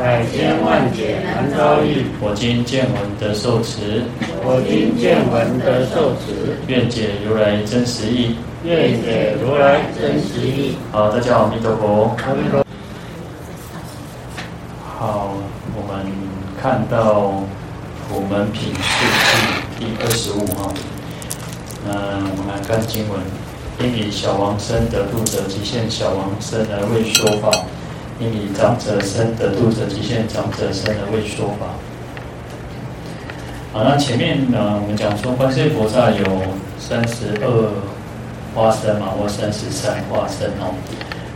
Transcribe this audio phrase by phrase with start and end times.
[0.00, 4.02] 百千万劫难遭遇，我今见闻得受持，
[4.42, 10.74] 我今见闻得受持，愿解如来真实义，愿解如来真实义。
[10.90, 12.16] 好，大家好，阿弥陀佛。
[12.24, 12.64] 阿弥陀。
[14.98, 15.34] 好，
[15.76, 16.10] 我们
[16.62, 17.44] 看到
[18.08, 20.72] 普门品四第第二十五号。
[21.86, 23.20] 嗯，我们来看经文：
[23.80, 27.50] 因以小王身得度者，即现小王身而为说法。
[28.20, 31.72] 以长者身得度者，即现长者身而为说法。
[33.72, 36.24] 好，那前面呢，我们讲说观世音菩萨有
[36.78, 37.72] 三十二
[38.54, 40.74] 化身嘛，或三十三化身哦。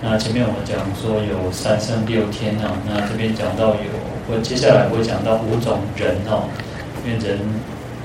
[0.02, 3.88] 那前面我们讲说有三生六天哦，那这边讲到有，
[4.28, 6.50] 或接下来会讲到五种人哦，
[7.06, 7.38] 因为人、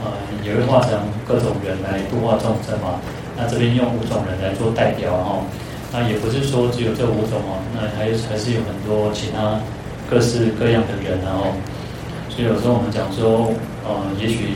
[0.06, 0.14] 呃，
[0.46, 0.92] 也会化成
[1.28, 3.02] 各种人来度化众生嘛。
[3.36, 5.44] 那这边用五种人来做代表哦。
[5.92, 9.60] 那也不是说只有这五种哦，那还还是有很多其他
[10.08, 11.50] 各式各样的人哦。
[12.30, 13.50] 所以有时候我们讲说，
[13.84, 13.90] 呃，
[14.22, 14.54] 也许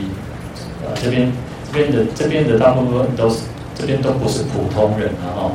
[0.85, 1.31] 呃这边
[1.71, 3.41] 这边的这边的大部分都是
[3.73, 5.51] 这边都不是普通人啊哦。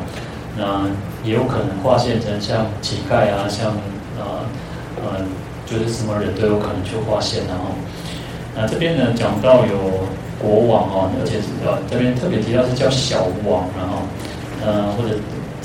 [0.58, 0.90] 那
[1.22, 3.70] 也有可能划线成像乞丐啊，像
[4.18, 4.42] 呃
[4.98, 5.22] 呃，
[5.64, 7.66] 就是什么人都有可能去划线然后。
[8.56, 10.02] 那这边呢讲到有
[10.42, 14.02] 国王哦，而且是呃这边特别提到是叫小王然后，
[14.66, 15.14] 呃或者。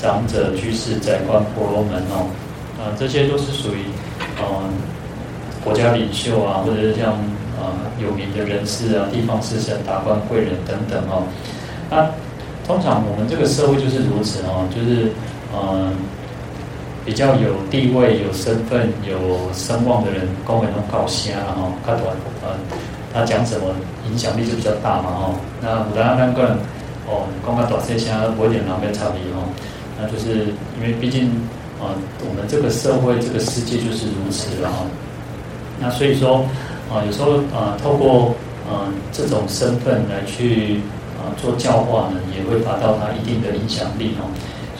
[0.04, 2.28] 长者、居士、宰官、婆罗门哦，
[2.76, 3.80] 啊，这些都是属于
[4.36, 4.44] 呃
[5.64, 7.16] 国家领袖啊，或者是像
[7.58, 11.24] 呃有名的人士啊、地方士绅、达官贵人等等哦。
[11.88, 12.04] 那
[12.66, 15.08] 通常我们这个社会就是如此哦，就是
[15.54, 15.90] 呃
[17.06, 19.16] 比较有地位、有身份、有
[19.54, 22.14] 声望的人，公文都搞瞎了哈，看短
[22.44, 22.52] 呃，
[23.10, 23.72] 他讲什么
[24.10, 25.34] 影响力就比较大嘛哦。
[25.62, 26.58] 那我当然那个
[27.08, 29.48] 哦，公开短些声，我一点哪边差别哦。
[30.10, 31.26] 就是因为毕竟
[31.80, 31.96] 啊、呃，
[32.28, 34.84] 我们这个社会、这个世界就是如此了哈。
[35.80, 36.44] 那所以说
[36.92, 38.34] 啊、有时候啊、透过
[38.68, 40.80] 啊、呃、这种身份来去
[41.18, 44.24] 啊、做教化呢，也会达到它一定的影响力哈。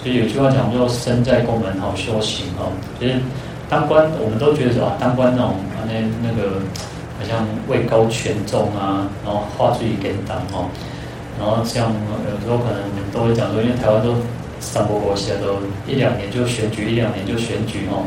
[0.00, 2.68] 所以有句话讲说：“身在宫门好修行哈。”
[3.00, 3.14] 就是
[3.68, 5.54] 当官，我们都觉得说啊，当官那种
[5.86, 5.92] 那
[6.22, 6.60] 那个
[7.18, 10.68] 好像位高权重啊，然后话语权大哈。
[11.40, 12.78] 然后像有时候可能
[13.12, 14.14] 都会讲说，因为台湾都。
[14.64, 18.02] 三不五时都一两年就选举，一两年就选举哦。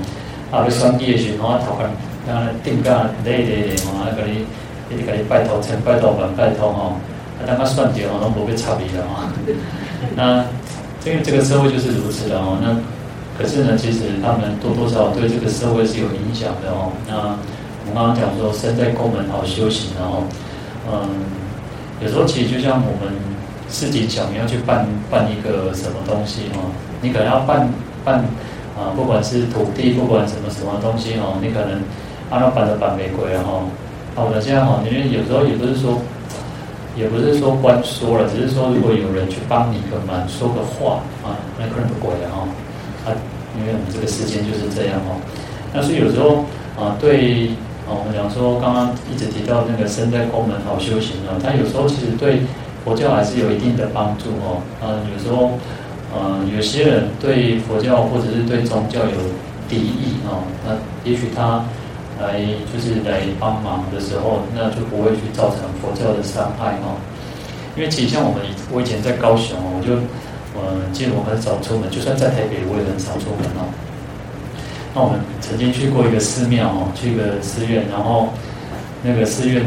[0.50, 1.84] 啊，要选举的时候，头壳
[2.32, 4.44] 啊定价累累累嘛，啊，给你，
[4.90, 6.98] 一直给你拜托千拜托万拜托哦。
[7.38, 9.30] 啊，等他算掉哦，都不会差别的哦。
[10.18, 10.44] 那
[11.00, 12.58] 这个这个社会就是如此的哦。
[12.60, 12.76] 那
[13.38, 16.92] 可是呢，其实他们多多少少对这个社会是有影响的哦。
[17.08, 17.38] 那
[17.86, 20.24] 我们刚刚讲说，身在宫门好修行哦。
[20.92, 21.08] 嗯，
[22.02, 23.37] 有时候其实就像我们。
[23.70, 27.68] 自己想要去办办一个什么东西哦，你可能要办
[28.04, 28.20] 办
[28.80, 31.82] 啊，不管是土地，不管什么什么东西哦，你可能
[32.30, 33.68] 按照办的办玫瑰哦，
[34.16, 36.00] 好的这样哦，因为有时候也不是说，
[36.96, 42.48] 也不是说官说了，只是说如果有人去帮你一个忙，说个话啊，那可能不贵的哈，
[43.06, 43.12] 啊，
[43.60, 45.20] 因为我们这个世间就是这样哦，
[45.74, 46.46] 那所以有时候
[46.80, 47.50] 啊，对
[47.84, 52.42] 啊，我们讲说刚刚一直提到那个身在宫门好修行啊，他有时候其实对。
[52.88, 55.60] 佛教还是有一定的帮助哦，啊，有时候，
[56.16, 59.20] 呃，有些人对佛教或者是对宗教有
[59.68, 60.72] 敌意哦，那
[61.04, 61.66] 也许他
[62.22, 62.40] 来
[62.72, 66.96] 就是来帮忙的时候，那就不会去造成佛教的伤害哦。
[67.76, 68.40] 因为其实像我们，
[68.72, 69.96] 我以前在高雄，我就，
[70.56, 73.68] 呃，见我很少出门，就算在台北，我也很少出门哦。
[74.96, 78.30] 那我们曾经去过一个寺庙哦，去个寺院，然后
[79.04, 79.62] 那个寺院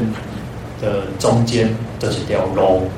[0.81, 2.89] 的中间就是条路。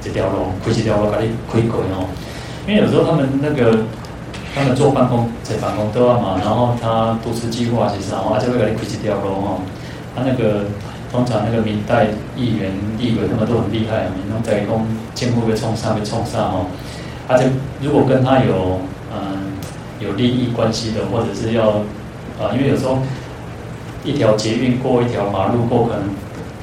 [0.00, 2.06] 这条路，开这条路，给你开过哦。
[2.66, 3.78] 因为有时候他们那个，
[4.54, 9.60] 他们坐办公在办公桌嘛，然后他都市计划是啥，他，就会给你开这条路哦。
[10.14, 10.64] 他那个
[11.12, 12.06] 通常那个明代
[12.36, 14.68] 议员、议员他们都很厉害，然后在讲
[15.14, 16.66] 政府会冲啥会冲啥哦。
[17.28, 17.50] 而且
[17.80, 18.80] 如果跟他有
[19.12, 19.54] 嗯
[20.00, 21.70] 有利益关系的，或者是要
[22.38, 22.98] 啊，因为有时候
[24.04, 26.08] 一条捷运过一条马路过可能。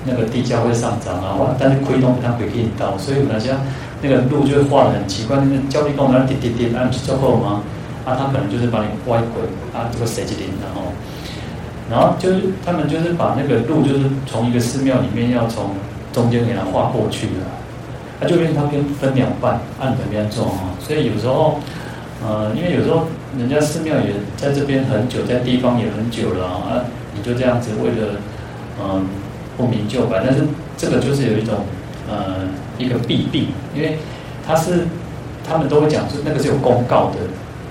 [0.06, 3.58] 那个地价会上涨啊，但是亏东它会引到，所以我们像
[4.02, 7.64] 那个路就会画得很奇怪，那个交通工那滴滴滴，那不是最后吗？
[8.06, 10.92] 啊，他可能就是把你歪轨啊，这个谁去领的哦？
[11.90, 15.72] 然后就是他们就是把那个路，就是从一个寺庙里面要从
[16.12, 17.48] 中间给它画过去的，
[18.20, 20.76] 他就变他分分两半，按两边做啊。
[20.80, 21.60] 所以有时候，
[22.26, 23.08] 呃，因为有时候
[23.38, 26.84] 人家寺庙也在这边很久，在地方也很久了啊，
[27.16, 28.16] 你就这样子为了
[28.82, 29.06] 嗯、
[29.58, 30.44] 不明就白，但是
[30.78, 31.56] 这个就是有一种
[32.10, 32.48] 呃
[32.78, 33.98] 一个弊病，因为
[34.46, 34.88] 他是
[35.48, 37.18] 他们都会讲说那个是有公告的，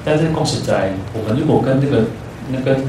[0.05, 2.05] 但是共识在我们如果跟这个
[2.50, 2.84] 那跟。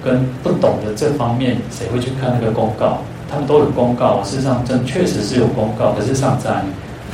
[0.00, 2.98] 跟不懂的这方面，谁会去看那个公告？
[3.28, 6.62] 他们都有公告，事实上真确实是有公告，可是上在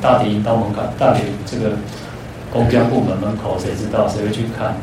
[0.02, 1.70] 大体引导门口，大体这个
[2.52, 4.76] 公交部门门口，谁知道谁会去看？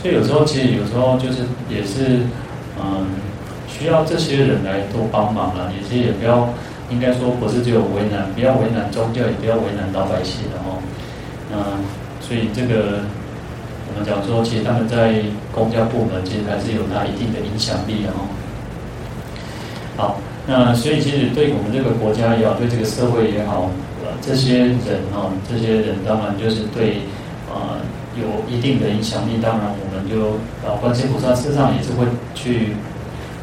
[0.00, 1.38] 所以有时候其实有时候就是
[1.70, 2.26] 也是
[2.78, 3.06] 嗯，
[3.76, 5.72] 需要这些人来多帮忙了。
[5.76, 6.48] 也其实也不要
[6.90, 10.78] 应该说不是只有为难，不要为难宗教，也不要为难老百姓的哦。
[11.52, 11.84] 嗯，
[12.20, 13.00] 所以这个。
[13.88, 18.28] 我们讲说，其实他们在公家部门其实还是有他一定的影响力的哦。
[19.96, 23.70] 好，那所以其实对我们这个国家也好，对这个社会也好，
[24.04, 27.08] 呃，这些人哦，这些人当然就是对
[27.48, 27.80] 呃
[28.20, 29.40] 有一定的影响力。
[29.40, 32.76] 当然，我们就啊，观世菩萨事实上也是会去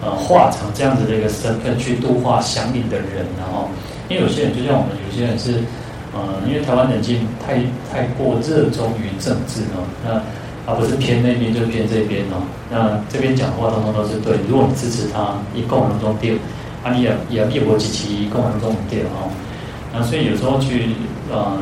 [0.04, 3.70] 呃化成这样子的一个身份去度化乡里的人，然后，
[4.10, 5.54] 因为有些人就像我们有些人是
[6.14, 7.56] 呃，因为台湾人已经太
[7.92, 10.22] 太过热衷于政治哦，那。
[10.66, 12.40] 而不是偏那边就是偏这边哦。
[12.72, 14.38] 那这边讲话通通都是对。
[14.48, 16.34] 如果你支持他，一共人中掉，
[16.82, 19.28] 啊，你也也灭我几期，一共人中掉哦。
[19.92, 20.96] 那所以有时候去
[21.30, 21.60] 呃，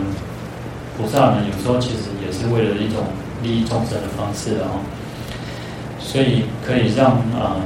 [0.96, 3.02] 菩萨呢，有时候其实也是为了一种
[3.42, 4.78] 利益众生的方式哦。
[5.98, 7.58] 所以可以让啊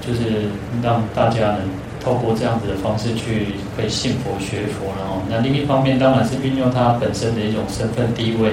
[0.00, 0.48] 就是
[0.82, 1.60] 让大家能，
[2.02, 5.22] 透过这样子的方式去可以信佛学佛然后。
[5.28, 8.52] 那另一方面，当然是运用他本身的一种身份地位。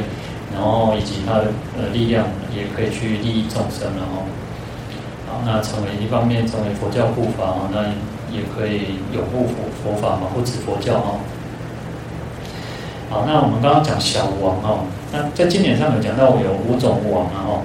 [0.54, 1.46] 然后以及他的
[1.80, 4.28] 呃力量也可以去利益众生然后，
[5.26, 7.84] 好，那成为一方面成为佛教护法，那
[8.36, 11.22] 也可以拥护佛佛法嘛，护持佛教哦。
[13.10, 14.84] 好，那我们刚刚讲小王哦，
[15.14, 17.62] 那在经典上有讲到有五种王啊哦，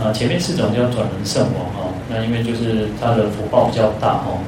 [0.00, 4.42] 呃前面四种叫转轮圣王哦，那因为就是他的福报比较大哦，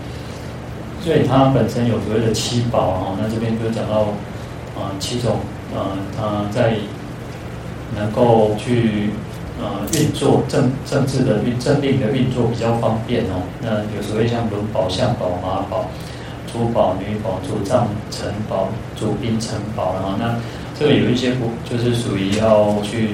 [1.00, 4.00] 所以他本身有所谓的七宝哦，那这边就讲到
[4.76, 5.38] 啊、七种
[5.72, 6.74] 呃他在。
[7.94, 9.10] 能够去
[9.60, 13.44] 呃运作政政治的运政令的运作比较方便哦。
[13.60, 15.84] 那有所谓像轮宝、相宝、马宝、
[16.50, 20.36] 珠宝、女宝、主藏、城堡、主兵、城堡然后那
[20.80, 23.10] 这个有一些不就是属于要去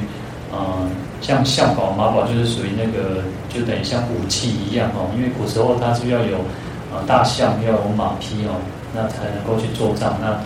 [0.53, 0.89] 呃
[1.21, 5.11] 像相宝、马宝就是属于那个就等于像武器一样哦。
[5.17, 6.39] 因为古时候它是要有
[6.93, 8.57] 呃大象要有马匹哦，
[8.95, 10.13] 那才能够去作战。
[10.21, 10.39] 那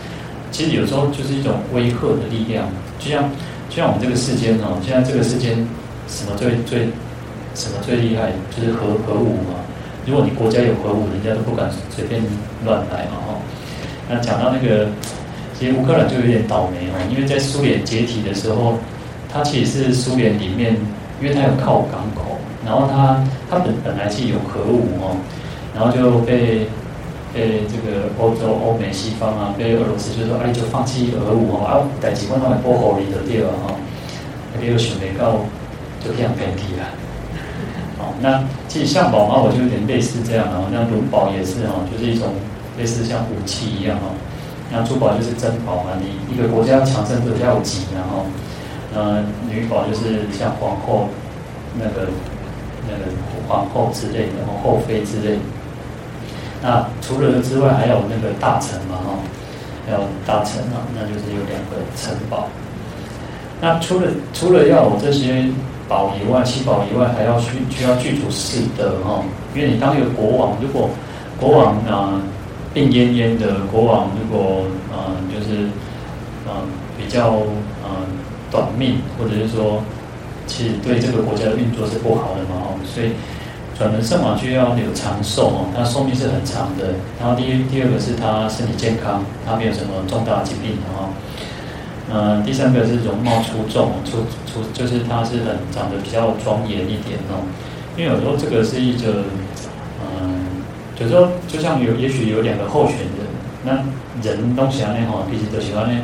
[0.51, 2.67] 其实有时候就是一种威吓的力量，
[2.99, 3.29] 就像。
[3.71, 5.57] 就像我们这个世间哦，现在这个世间
[6.07, 6.81] 什么最最
[7.55, 9.57] 什么最厉害，就是核核武嘛。
[10.05, 12.21] 如果你国家有核武，人家都不敢随便
[12.67, 13.33] 乱来嘛哈。
[14.11, 14.89] 那讲到那个，
[15.59, 18.77] 其实乌克兰就有点倒霉哦，因为在苏联解体的时候，
[19.33, 20.77] 它其实是苏联里面，
[21.21, 25.17] 因为它有靠港口，然后它它本本来是有核武哦，
[25.75, 26.67] 然后就被。
[27.35, 33.73] 被这个欧洲、欧美、西方啊，被俄罗斯就说，哎，就放弃核武哦，啊，代志我拢会保护你就对了哈。
[34.53, 35.41] 那个又想没到，
[36.05, 36.85] 就这样偏题了。
[37.97, 40.69] 好，那其实相宝嘛，我就有点类似这样哦。
[40.71, 42.29] 那轮宝也是哦，就是一种
[42.77, 44.13] 类似像武器一样哦。
[44.71, 48.29] 那珠宝就是珍宝嘛，你一个国家强盛不要紧，然后，
[48.95, 51.09] 呃，女宝就是像皇后
[51.79, 52.09] 那个
[52.87, 53.11] 那个
[53.49, 55.39] 皇后之类的，后妃之类。
[56.63, 59.19] 那除了之外，还有那个大臣嘛，哈，
[59.87, 62.49] 还有大臣啊，那就是有两个城堡。
[63.61, 65.47] 那除了除了要有这些
[65.89, 69.23] 宝以外，七宝以外，还要需需要具足四德哈。
[69.55, 70.91] 因为你当一个国王，如果
[71.41, 72.21] 国王啊、
[72.73, 75.65] 病恹恹的，国王如果嗯、就是
[76.47, 76.53] 嗯、
[76.97, 77.39] 比较、
[78.53, 79.83] 短命，或者是说
[80.47, 83.11] 其实对这个国家的运作是不好的嘛，哦，所以。
[83.75, 86.93] 转轮圣王就要有长寿哦，他寿命是很长的。
[87.19, 91.09] 然后第一、第二个是他身体健康，他没有什么重大疾病哦。
[92.13, 97.43] 嗯，第三个是容貌出众，出出就是他是很长得比较庄严一点哦。
[97.97, 99.25] 因为有时候这个是一个，
[100.21, 100.45] 嗯，
[101.01, 103.27] 有时候就像有也许有两个候选人，
[103.65, 103.73] 那
[104.23, 105.99] 人东西啊那哈，彼此都喜欢呢。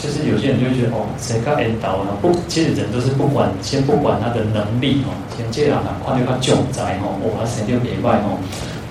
[0.00, 2.14] 就是有些人就会觉得哦，谁敢引导呢？
[2.22, 8.38] 不，其实人都是不管，先不管他的能力哦，先这样啊，看到他救灾哦，我先就别外哦，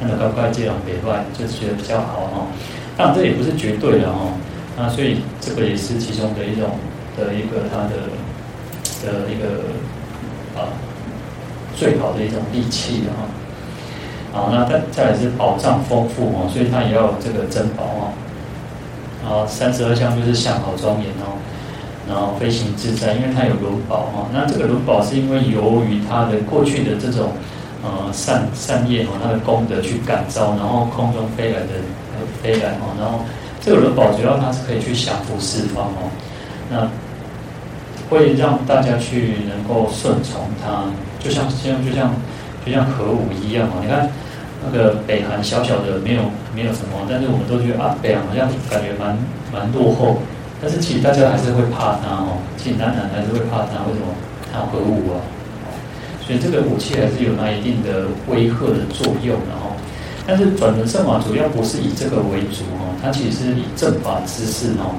[0.01, 2.51] 看到他快这样别外，就觉得比较好哦。
[2.97, 4.35] 但这也不是绝对的哦，
[4.75, 6.75] 那所以这个也是其中的一种
[7.15, 8.11] 的一个他的
[8.99, 9.63] 的一个
[10.59, 10.67] 啊
[11.73, 13.31] 最好的一种利器啊。
[14.33, 18.11] 好，那再再来是宝藏丰富哦，所以他也要有这个珍宝哦。
[19.27, 21.35] 然后三十二相就是相好庄严哦，
[22.07, 24.29] 然后飞行自在，因为它有轮宝哈。
[24.31, 27.33] 那这个轮宝是因为由于它的过去的这种
[27.83, 31.83] 呃善善业哦，它的功德去感召，然后空中飞来的
[32.41, 33.19] 飞来哦，然后
[33.59, 36.07] 这个轮宝主要它是可以去降伏四方哦，
[36.71, 36.89] 那
[38.09, 40.85] 会让大家去能够顺从它，
[41.19, 42.15] 就像像就像
[42.65, 44.09] 就像核武一样哦，你看。
[44.59, 46.23] 那个北韩小小的没有
[46.57, 49.13] 没有什么，但是我们都觉得啊，北洋好像感觉蛮
[49.53, 50.17] 蛮落后，
[50.59, 54.09] 但是其实大家还是会怕它哦，其实南韩还是会怕它，为什么？
[54.49, 55.21] 它有核武啊，
[56.25, 59.77] 所以这个武器还是有它一定的威吓的作用的哦。
[60.25, 64.97] 但是转轮圣王主要不是以这个为主哦，它其实是以正法之事哦，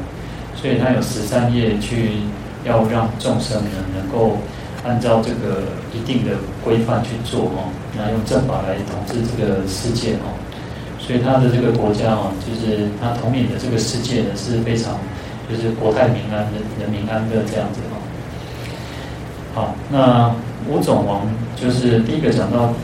[0.55, 2.23] 所以它有十三业去
[2.65, 4.39] 要让众生呢能够。
[4.87, 6.31] 按照这个一定的
[6.65, 10.31] 规范去做哦，那用正法来统治这个世界哦，
[10.99, 14.99] 所以他的这个国家哦，就是他统领的这个世界呢是非常，
[15.49, 17.97] 就是国泰民安，人人民安乐这样子哦。
[19.55, 20.35] 好，那
[20.69, 21.27] 五种王
[21.57, 22.75] 就是第一个讲到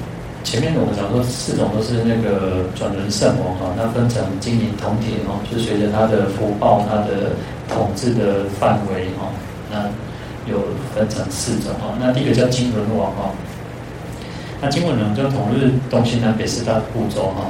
[0.43, 7.37] 前面我们讲说四种都是那个转轮圣王哈，那分成金银铜铁哦，就随着他的福报，他的
[7.69, 9.29] 统治的范围哈，
[9.71, 9.91] 那。
[10.47, 10.59] 有
[10.95, 13.33] 分成四种哈，那第一个叫金轮王哈，
[14.61, 17.47] 那金轮王就统治东西南北四大部洲哈，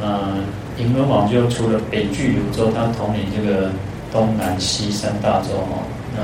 [0.00, 0.44] 嗯，
[0.78, 3.70] 银轮王就除了北俱卢洲，他统领这个
[4.12, 5.82] 东南西三大洲哈，
[6.16, 6.22] 那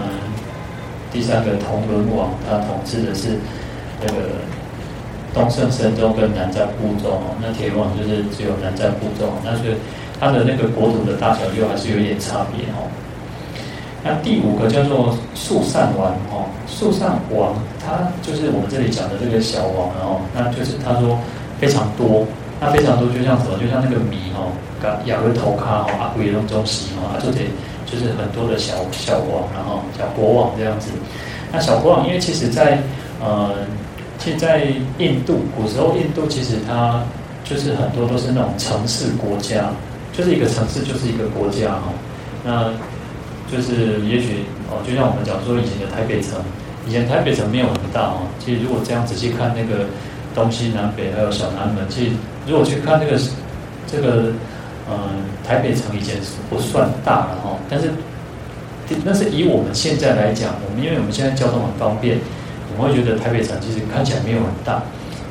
[1.12, 3.36] 第三个铜轮王，他统治的是
[4.00, 4.30] 那个
[5.34, 9.74] 东胜神州跟南赡部洲哦，那铁轮王就是只有南赡部洲，那所以
[10.20, 12.82] 他的那个国土的大小又还是有点差别哈。
[14.04, 21.18] 那第五个叫做树善王哦，树善王，他就是我们这里讲的这个小王哦，那就是他说
[21.58, 22.24] 非常多，
[22.64, 24.50] 那非常多就像什么，就像那个米哦，
[25.04, 27.40] 亚个头咖哦，阿贵龙中西哦，就得
[27.84, 30.90] 就是很多的小小王，然后小国王这样子。
[31.52, 32.78] 那小国王，因为其实在
[33.20, 33.54] 呃，
[34.18, 34.64] 其在
[34.98, 37.02] 印度古时候，印度其实它
[37.44, 39.70] 就是很多都是那种城市国家，
[40.12, 41.92] 就是一个城市就是一个国家哈，
[42.44, 42.70] 那。
[43.52, 46.40] 就是也许哦，就像我们讲说以前的台北城，
[46.88, 48.26] 以前台北城没有很大哦。
[48.40, 49.84] 其实如果这样仔细看那个
[50.34, 52.12] 东西南北还有小南门，其实
[52.46, 53.20] 如果去看这个
[53.86, 54.32] 这个、
[54.88, 54.96] 呃、
[55.46, 57.90] 台北城以前是不算大了哈，但是
[59.04, 62.18] 那是以我们现在来讲，我们因为我们现在交通很方便，
[62.76, 64.82] 我们会觉得台北城其实看起来没有很大。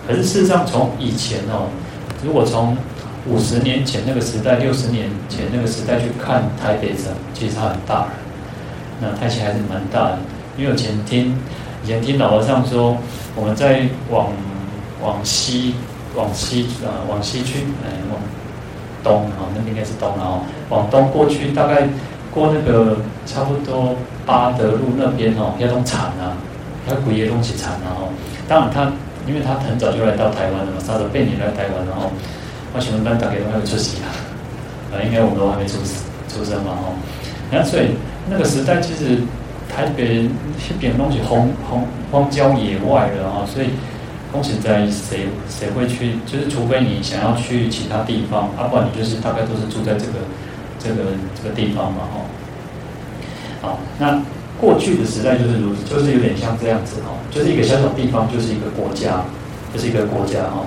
[0.07, 1.67] 可是事实上从以前哦，
[2.23, 2.75] 如果从
[3.27, 8.07] 五十年前那个时代，六十年前那个时代去看台北城，其实它很大，
[8.99, 10.17] 那台北还是蛮大的。
[10.57, 11.37] 因为我以前听
[11.83, 12.97] 以前听老和尚说，
[13.35, 14.27] 我们在往
[15.03, 15.75] 往西
[16.15, 18.19] 往西啊、呃、往西去，哎往
[19.03, 21.87] 东啊那边应该是东啊，往东过去大概
[22.33, 23.95] 过那个差不多
[24.25, 26.37] 八德路那边哦，要东产啊，
[26.87, 27.99] 要古耶东西产啊。
[28.47, 28.91] 当然他
[29.27, 32.09] 因为他很早就来到台湾了嘛，他的背年来台湾然后。
[32.75, 34.09] 我请问班大概都还有出席啊？
[34.89, 35.77] 啊，应该我们都还没出
[36.27, 36.97] 出生嘛，哦。
[37.51, 37.89] 那所以
[38.27, 39.21] 那个时代其实
[39.69, 40.27] 台北
[40.71, 43.69] 那边东西荒荒荒郊野外的啊，所以
[44.33, 46.17] 风险在谁谁会去？
[46.25, 50.13] 就是除非你想要去其他地方，啊，不然你就是大概都是住在这个
[50.79, 52.25] 这个这个地方嘛，哦。
[53.61, 54.19] 好，那
[54.59, 59.23] 过去的时代就是如此，就是有点像这样子哦，就是一个小小地方就是一个国家，
[59.71, 60.65] 就是一个国家哈。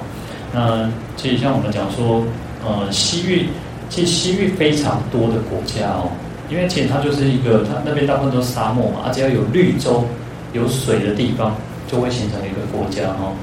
[0.54, 2.22] 那其实像我们讲说，
[2.64, 3.48] 呃，西域
[3.90, 6.08] 其实西域非常多的国家哦，
[6.48, 10.04] 因为其实它就是一个，它那边大部分都是沙漠嘛，啊只要有绿洲、
[10.52, 11.56] 有水的地方，
[11.88, 13.34] 就会形成一个国家哦。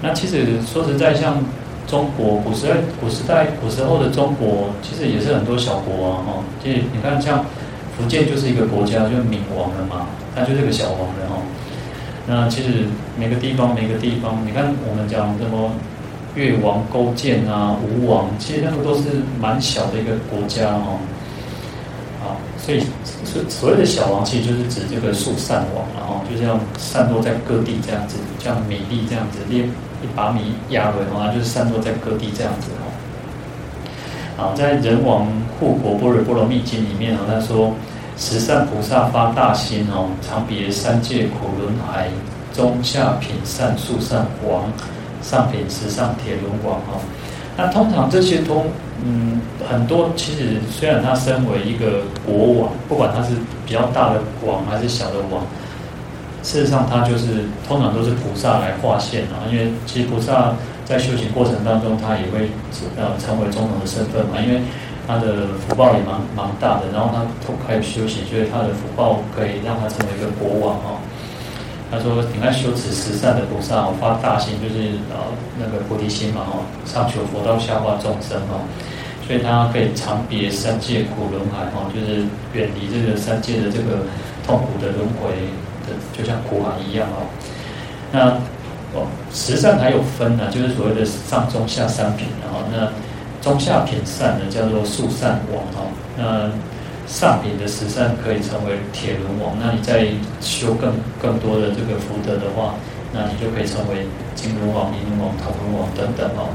[0.00, 1.38] 那其实说实在，像
[1.86, 6.44] 中国古时代、古时代、古时候的中国，其实也是很多小国啊哈。
[6.62, 7.44] 其实你看，像
[7.96, 11.42] 福建就是一个国家，就是闽王了嘛，它就是个小王了哈。
[12.26, 12.84] 那其实
[13.18, 15.70] 每个地方、每个地方，你看我们讲什么？
[16.34, 19.04] 越王勾践啊，吴王，其实那个都是
[19.40, 21.00] 蛮小的一个国家哦。
[22.28, 22.80] 啊，所以
[23.24, 32.84] 所所谓的小王，其实就是指这个树善王，然后就这样散落在各地这样子，像米粒这样子，一一把米压回来，就是散落在各地这样子哦。
[34.42, 35.26] 啊，在《人王
[35.58, 37.72] 护国般若波罗蜜经》里面啊，他说
[38.16, 42.08] 十善菩萨发大心哦，常别三界苦轮海，
[42.52, 44.70] 中下品善树善王。
[45.20, 47.00] 上品十善铁轮王哈，
[47.56, 48.66] 那通常这些通
[49.04, 49.40] 嗯
[49.70, 53.34] 很多，其实虽然他身为一个国王，不管他是
[53.66, 55.46] 比较大的王还是小的王，
[56.42, 62.50] 事实上他就是通常都是菩萨来化现啊，因为其实菩萨在修行过程当中，他也会
[62.96, 64.60] 呃成为中等的身份嘛，因为
[65.06, 70.98] 他的福报也蛮蛮大的，然后他都开始修行，觉得他的福报可以让他成为一个国王哦。
[71.90, 75.16] 他说：“你看修持十善的菩萨，发大心就是呃
[75.58, 78.60] 那个菩提心嘛哦，上求佛道，下化众生哦，
[79.26, 84.04] 所以他可以长别三界苦轮海哦，就是远离这个三界的这个
[84.46, 85.30] 痛苦的轮回
[85.86, 87.26] 的，就像苦海一样哦。
[88.12, 88.30] 那
[88.98, 92.88] 哦，十善还有分呢，就是所谓的上中下三品，然后那。”
[93.40, 95.86] 中下品善呢，叫做速善王哦。
[96.16, 96.50] 那
[97.08, 99.56] 上品的十善可以成为铁轮王。
[99.58, 100.06] 那你再
[100.40, 102.74] 修更更多的这个福德的话，
[103.12, 106.52] 那你就可以成为金轮王、银轮王、铜轮王等等哦。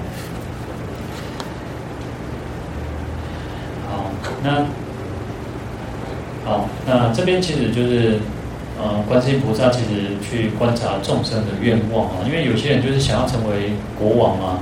[3.90, 4.12] 好，
[4.44, 4.66] 那
[6.46, 8.20] 好，那这边其实就是
[8.80, 14.60] 呃，观世音菩萨其实去观察众生的愿望啊，因为有些人就是想要成为国王嘛。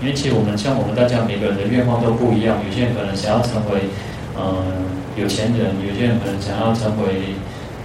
[0.00, 3.80] 因为其实我们像我们大家每个人的愿望都不一样，有些人可能想要成为
[4.38, 4.86] 嗯
[5.20, 7.34] 有钱人，有些人可能想要成为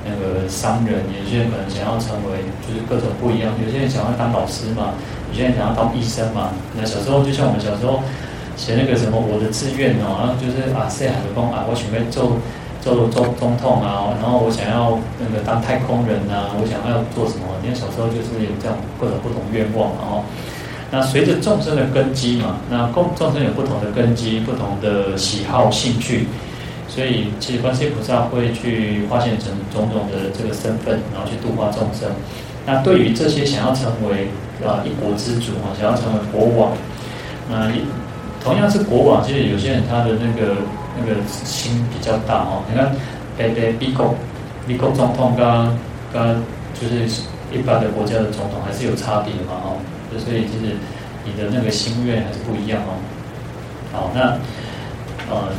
[0.05, 3.51] 那个商人，有些人可能想要成为就是各种不一样。
[3.65, 4.93] 有些人想要当老师嘛，
[5.31, 6.51] 有些人想要当医生嘛。
[6.77, 8.01] 那小时候就像我们小时候
[8.55, 12.37] 写那个什么我的志愿哦，然后就是啊，谁喊的工啊，我准备做
[12.81, 17.47] 做总总统啊，然后我想要那个当太空人啊，我想要做什么？
[17.63, 20.23] 因为小时候就是有这样各种不同愿望，然后。
[20.95, 26.27] 那随着众生的根基嘛，那共众生有不同的根基，不同的喜好兴趣，
[26.93, 32.07] 所以其实观世音菩萨会去化现成种种的这个身份，然后去度化众生。
[32.67, 34.27] 那对于这些想要成为
[34.63, 36.71] 啊一国之主啊，想要成为国王，
[37.49, 37.71] 那
[38.43, 40.55] 同样是国王，其实有些人他的那个
[40.99, 42.61] 那个心比较大哦。
[42.69, 42.95] 你看，
[43.37, 44.13] 北北美国
[44.67, 45.43] 美国总统跟
[46.13, 46.43] 跟
[46.79, 47.09] 就是
[47.51, 49.81] 一般的国家的总统还是有差别的嘛哦。
[50.19, 50.75] 所以，其实
[51.25, 52.93] 你的那个心愿还是不一样哦。
[53.91, 54.37] 好，那
[55.27, 55.49] 呃，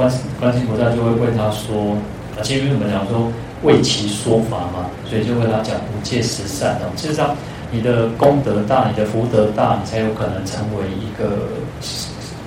[0.00, 1.92] 观观世音菩萨就会问他说：
[2.34, 3.30] 啊，其实我们讲说
[3.64, 6.88] 为其说法嘛，所以就跟他讲五戒十善哦。
[6.96, 7.36] 事实上，
[7.70, 11.48] 你的功德大，你的福德大，你才有可能成为一个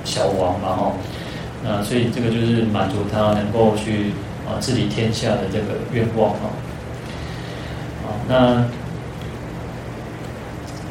[0.04, 0.94] 小王嘛哦。
[1.64, 4.14] 那所以这个就是满足他能够去
[4.48, 6.50] 啊治理天下的这个愿望哦。
[8.04, 8.66] 好，那。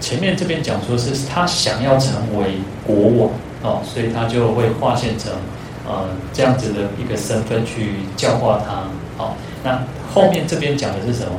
[0.01, 3.31] 前面这边讲说是他想要成为国王
[3.63, 5.31] 哦，所以他就会化现成
[5.87, 8.85] 呃这样子的一个身份去教化他。
[9.17, 11.33] 好，那后面这边讲的是什么？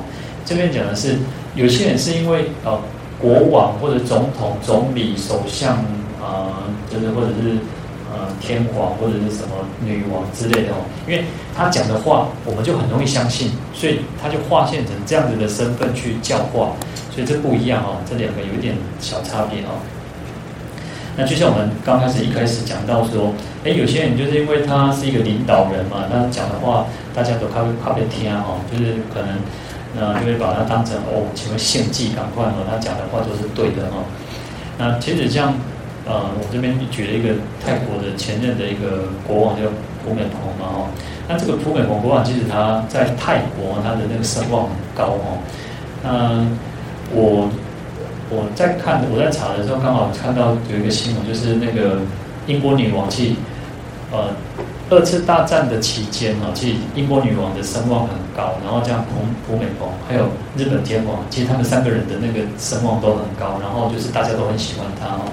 [0.46, 1.18] 这边讲的是
[1.56, 2.80] 有些人是因为呃
[3.20, 5.78] 国王或者总统、总理、首相
[6.22, 7.58] 啊、呃，就是或者是
[8.12, 11.24] 呃天皇或者是什么女王之类的哦，因为
[11.56, 16.74] 他讲的话我们就很容易相信，所以他就划线成这样子的身份去教化。
[17.10, 19.78] 所以这不一样哦，这两个有一点小差别哦。
[21.16, 23.32] 那就像我们刚开始一开始讲到说，
[23.64, 29.38] 哎，有些人就是因为他是一个领导人嘛，他讲的话大家都靠靠边听哦，就是可能
[29.96, 34.04] 那就会把他当成哦，请问献祭赶快哦，他讲的话都是对的哦。
[34.78, 35.54] 那其实像
[36.06, 39.70] 呃，我这边举了一个泰国的前任的一个国王叫
[40.04, 40.90] 普美蓬嘛哦，
[41.30, 45.38] 那这个普美蓬国王其实他在泰国他的那个声望很高哦，
[46.04, 46.58] 嗯。
[47.16, 47.48] 我
[48.34, 52.02] 我在看我在查的时候，刚好看到有一个新闻，就是那个
[52.48, 53.36] 英国女王，其实
[54.12, 54.34] 呃
[54.90, 60.26] 二次大战的期间啊，其实英国女王的声望很高，然后这样普普美蓬还有
[60.58, 65.30] 日本天皇，其实他们三个人的那个声望都很高，然后就是大家都很喜欢他哦。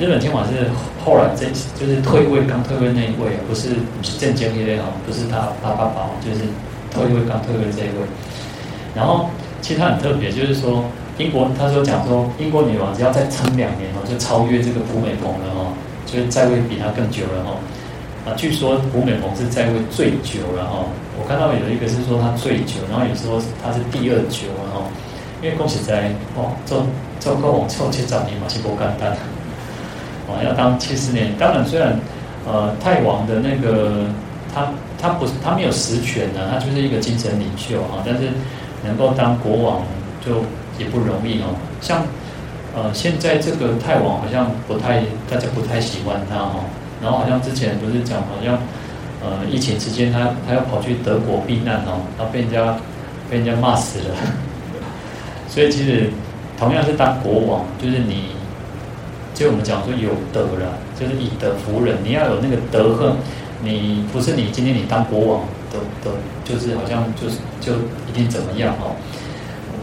[0.00, 0.70] 日本天皇是
[1.04, 1.46] 后来这
[1.78, 6.48] 就是退位刚退位那一位，不是不是正经一位哦，不是他他爸爸，就是
[6.90, 8.08] 退位刚退位这一位，
[8.94, 9.28] 然后。
[9.60, 10.84] 其实他很特别，就是说
[11.18, 15.74] 英国，他说讲说英国女王只要再撑两年哦，就超越这个古美蓬了哦，
[16.06, 17.58] 就是在位比他更久了哦。
[18.24, 20.86] 啊，据说古美蓬是在位最久了哦。
[21.18, 24.86] 我看到有一个是说他最久，然后有时候他是第二久了哦。
[25.42, 26.86] 因为恭喜在哦，做
[27.18, 29.10] 做国王凑七十年嘛是不简单，
[30.30, 31.34] 哦，要当七十年。
[31.38, 31.98] 当然虽然
[32.46, 34.06] 呃泰王的那个
[34.54, 34.68] 他
[35.00, 38.30] 他不是他没有实权的，他就是一个精神领袖哈，但是。
[38.84, 39.82] 能够当国王
[40.24, 40.36] 就
[40.78, 42.02] 也不容易哦，像
[42.74, 46.64] 呃现在这个泰王好像不太大家不太喜欢他哦，
[47.02, 48.58] 然后好像之前不是讲好像
[49.22, 52.76] 呃疫情期间他他要跑去德国避难哦，然后被人家
[53.28, 54.14] 被人家骂死了，
[55.48, 56.10] 所以其实
[56.58, 58.26] 同样是当国王，就是你
[59.34, 63.16] 就我们讲说有德了，就是以德服人，你要有那个德行，
[63.62, 65.40] 你不是你今天你当国王。
[65.70, 67.74] 都都就是好像就是就
[68.08, 68.96] 一定怎么样哦，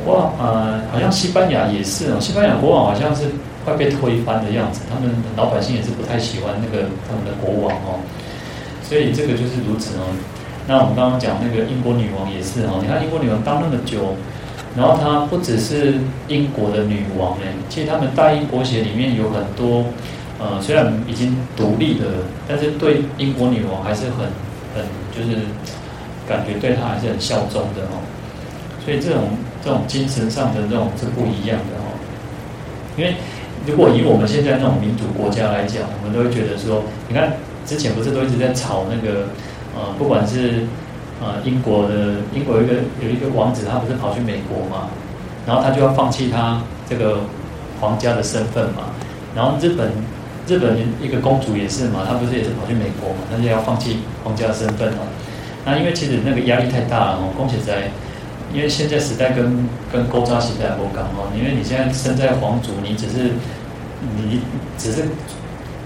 [0.05, 3.23] 哇呃好像西班牙也是哦，西班牙国王好像是
[3.63, 7.99] 快被推翻的样子，他们老百姓也是不太喜欢那个他们的国王哦，
[8.83, 10.05] 所以这个就是如此哦。
[10.67, 14.15] 那我们刚刚讲那个英国女王也是哦，你看英国女王当那么久，
[14.75, 15.95] 然后她不只是
[16.27, 19.85] 英国的女王哎，其实他们大英国协里面有很多，
[20.39, 22.05] 呃，虽然已经独立的，
[22.47, 24.25] 但是对英国女王还是很
[24.73, 25.37] 很就是
[26.27, 28.01] 感觉对她还是很效忠的哦。
[28.85, 29.23] 所以这种
[29.63, 31.97] 这种精神上的这种是不一样的哦。
[32.95, 33.15] 因为
[33.65, 37.33] 如果以我们现在那种民主国家来讲，我们都会觉得说，你看
[37.65, 39.27] 之前不是都一直在吵那个。
[39.77, 40.63] 呃，不管是
[41.19, 44.87] 呃英国的英国有一个有一个王子，他不是跑去美国嘛，
[45.45, 47.19] 然后他就要放弃他这个
[47.81, 48.95] 皇家的身份嘛，
[49.35, 49.91] 然后日本
[50.47, 55.03] 日本一个公主也是嘛，她不是也是跑去美国嘛，她就要放弃皇家的身份哦。
[55.65, 57.91] 那因为其实那个压力太大了哦，恭喜在，
[58.53, 63.31] 因为现在时代跟跟勾扎时代不刚哦，因为你现在身在皇族，你只是
[64.17, 64.39] 你
[64.77, 65.03] 只是。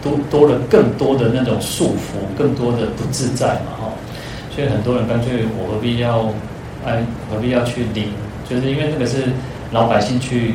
[0.02, 3.92] 多多了更多的那种束缚，更多的不自在嘛，哈，
[4.50, 6.32] 所以很多人干脆我何必要，
[6.86, 8.08] 哎，何必要去领？
[8.50, 9.26] 就是因为那个是
[9.72, 10.54] 老百姓去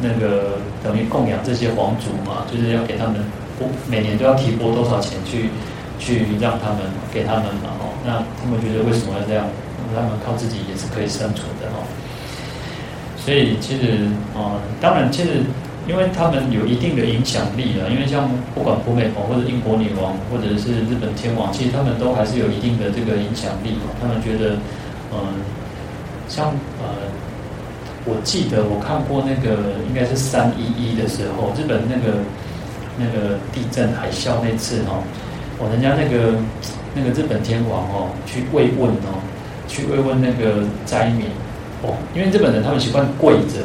[0.00, 3.16] 那个等于供养这些皇族嘛，就是要给他们
[3.58, 5.50] 拨，每年都要提拨多少钱去
[5.98, 6.78] 去让他们
[7.12, 9.44] 给他们嘛，哦，那他们觉得为什么要这样？
[9.94, 11.84] 他们靠自己也是可以生存的哦。
[13.16, 15.42] 所以其实啊，当然其实。
[15.88, 23.74] 因为他们有一定的影响力了，因为像不管普美蓬或者英国女王或者是日本天王，其实他们都还是有一定的这个影响力。
[24.00, 24.54] 他们觉得，
[25.10, 25.18] 嗯，
[26.28, 27.10] 像呃，
[28.04, 32.18] 我记得我看过那个应该是三一一的时候，日本那个
[32.96, 35.02] 那个地震海啸那次哦，
[35.58, 36.34] 哦，人家那个
[36.94, 39.18] 那个日本天王哦去慰问哦，
[39.70, 41.28] 去慰问那个灾民
[41.82, 43.64] 哦，因为日本人他们习惯跪着，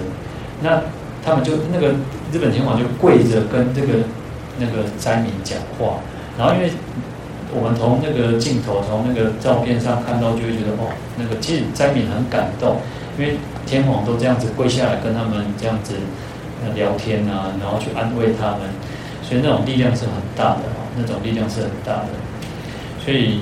[0.62, 0.80] 那。
[1.26, 1.88] 他们就那个
[2.32, 3.94] 日本天皇就跪着跟这个
[4.60, 5.98] 那个灾民讲话，
[6.38, 6.70] 然后因为
[7.52, 12.78] 我们从那个镜头从那个照片上看到，就会觉得哦，那个其实灾民很感动，
[13.18, 15.96] 因为天皇都这样子跪下来跟他们这样子
[16.76, 18.70] 聊天啊，然后去安慰他们，
[19.24, 22.10] 所以那种力量是很大的哦，那种力量是很大的，
[23.04, 23.40] 所以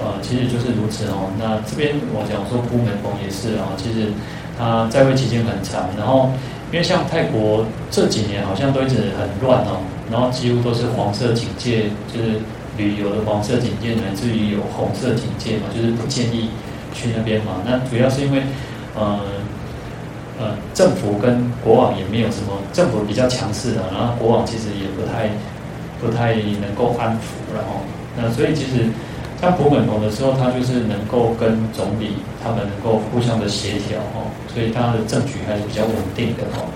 [0.00, 1.30] 呃，其实就是如此哦。
[1.38, 4.08] 那这边我讲说普美蓬也是啊，其实
[4.58, 6.30] 他在位期间很长，然后。
[6.72, 12.38] 因为像泰国这几年好像都一直很乱哦，然后几乎都是黄色警戒，就是
[12.76, 16.50] 旅游的黄色警戒，乃至于有红色警戒嘛，就是不建议
[16.94, 17.54] 去那边嘛。
[17.66, 18.44] 那主要是因为，
[18.94, 19.18] 呃
[20.38, 25.28] 呃，政府跟国王也没有什么，政府比较强势的，然后国王其实也不太
[26.00, 27.80] 不太能够安抚，然后
[28.16, 28.86] 那所以其实。
[29.40, 36.68] 像普美蓬的时候，他就是能够跟总理他们能够互相的协调哦，所以他的政局还是比较稳定的哦，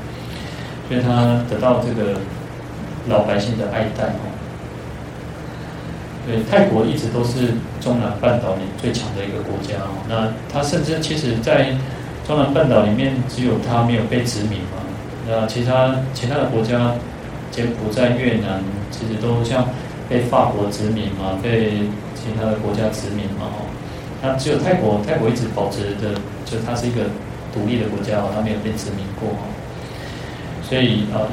[0.88, 2.18] 所以他得到这个
[3.06, 4.32] 老百姓的爱戴哦。
[6.26, 10.00] 对，泰国一直都是中南半岛里最强的一个国家哦。
[10.08, 11.76] 那他甚至其实，在
[12.26, 14.80] 中南半岛里面，只有他没有被殖民嘛。
[15.28, 16.94] 那其他其他的国家，
[17.50, 19.68] 柬埔寨、越南，其实都像
[20.08, 21.82] 被法国殖民嘛，被。
[22.24, 23.68] 其他的国家殖民嘛，哦，
[24.22, 27.04] 那只有泰国，泰国一直保持的，就它是一个
[27.52, 29.44] 独立的国家哦，它没有被殖民过哦。
[30.66, 31.28] 所以呃，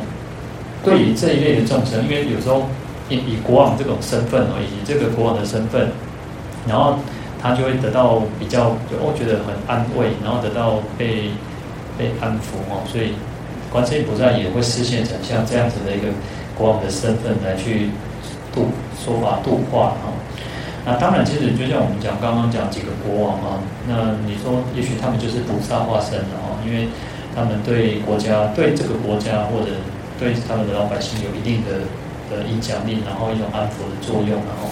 [0.83, 2.67] 对于这一类的众生，因为有时候
[3.07, 5.87] 以以国王这种身份哦，以及这个国王的身份，
[6.67, 6.99] 然后
[7.41, 11.31] 他就会得到比较，就我觉得很安慰，然后得到被
[11.97, 12.83] 被安抚哦。
[12.91, 13.13] 所以
[13.71, 16.07] 观世音菩萨也会视现成像这样子的一个
[16.57, 17.87] 国王的身份来去
[18.53, 18.67] 度
[18.99, 20.11] 说法度化哦。
[20.85, 26.89] 那当然，其实就像我们讲刚刚讲几个国王啊，那你说也许他们就是菩萨化身的哦，因为
[27.35, 29.77] 他们对国家、对这个国家或者
[30.19, 31.85] 对他们的老百姓有一定的
[32.29, 34.69] 的影响力，然后一种安抚的作用，然后。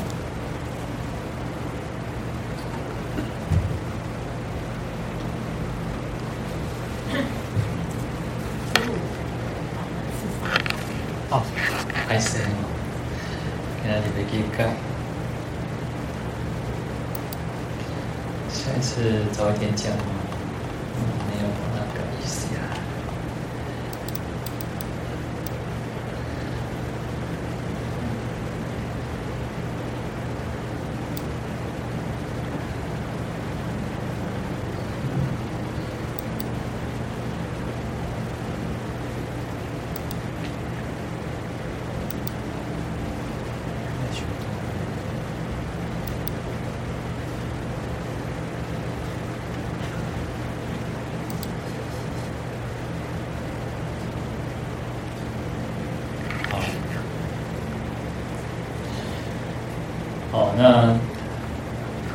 [60.39, 60.95] 哦那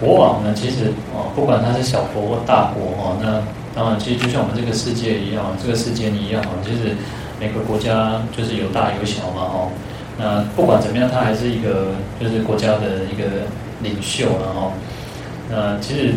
[0.01, 3.41] 国王呢，其实哦，不管他是小国或大国哈，那
[3.75, 6.97] 当然其实就像我们这个世界一样，这个世界一样哈，就是
[7.39, 9.69] 每个国家就是有大有小嘛哈。
[10.19, 13.47] 那不管怎么样，他还是一个就是国家的一个
[13.83, 14.73] 领袖了哈。
[15.49, 16.15] 那其实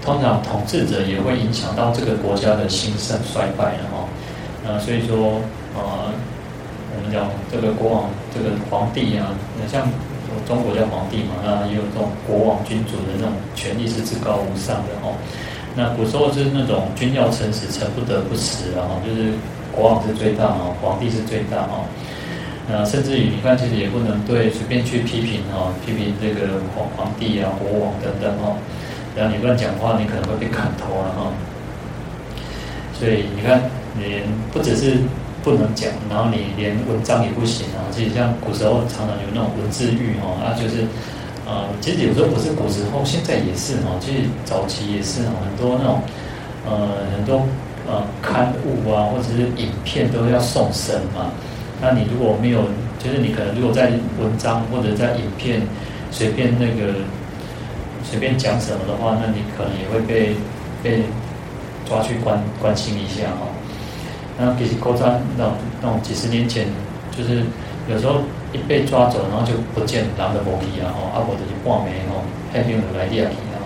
[0.00, 4.06] 通常统治者也会影响到这个国家的兴盛衰败的哈。
[4.64, 5.40] 那所以说
[5.74, 6.14] 呃，
[6.96, 9.26] 我们讲这个国王这个皇帝啊，
[9.70, 9.82] 像。
[10.46, 15.14] 中国叫皇帝嘛，那也有这种国王君主的那种权力是至高无上的哦。
[15.74, 19.32] 那古时候是那种君要臣死，臣不得不死，啊就是
[19.72, 21.84] 国王是最大哦，皇帝是最大哦。
[22.68, 28.56] 那甚至于你看，其实也不能对随便去批评哦，批评这个皇皇帝啊、国王等等哦。
[29.16, 31.32] 然后你乱讲话，你可能会被砍头了哈。
[32.92, 33.62] 所以你看，
[33.98, 34.98] 连不只是。
[35.42, 37.82] 不能讲，然后你连文章也不行啊！
[37.90, 40.86] 其实像古时候常常有那种文字狱哦，啊，就是，
[41.46, 43.98] 呃，其实有时候不是古时候，现在也是哦。
[44.00, 46.02] 其实早期也是哦，很多那种，
[46.64, 47.42] 呃，很多
[47.90, 51.32] 呃刊物啊，或者是影片都要送审嘛。
[51.80, 52.62] 那你如果没有，
[53.02, 55.60] 就是你可能如果在文章或者在影片
[56.12, 56.94] 随便那个
[58.04, 60.36] 随便讲什么的话，那你可能也会被
[60.82, 61.02] 被
[61.88, 63.48] 抓去关关心一下哈。
[64.42, 65.46] 那其实高山那
[65.80, 66.66] 那种几十年前，
[67.16, 67.44] 就是
[67.88, 68.16] 有时候
[68.52, 70.90] 一被抓走，然后就不见，人就无去啊！
[70.90, 73.62] 吼，啊，无就是半暝吼，海兵就来掠去啊！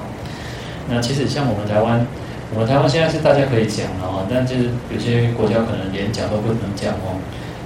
[0.91, 2.07] 那其实像我们台湾，
[2.53, 7.17] 我们台湾现在是大家可以讲啊，但就是有些国家可能连讲都不能讲哦。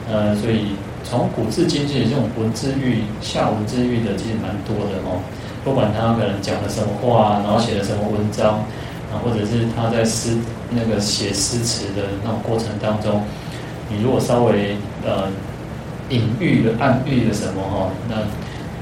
[0.09, 5.19] 呃，所以从古至今，其实这种文字狱、下文字狱的其实蛮多的哦。
[5.65, 8.63] 不管他可能讲了什么话，然后写了什么文章。
[9.13, 10.37] 啊，或者是他在诗
[10.71, 13.23] 那个写诗词的那种过程当中，
[13.89, 15.29] 你如果稍微呃
[16.09, 18.17] 隐喻了、暗喻了什么哈，那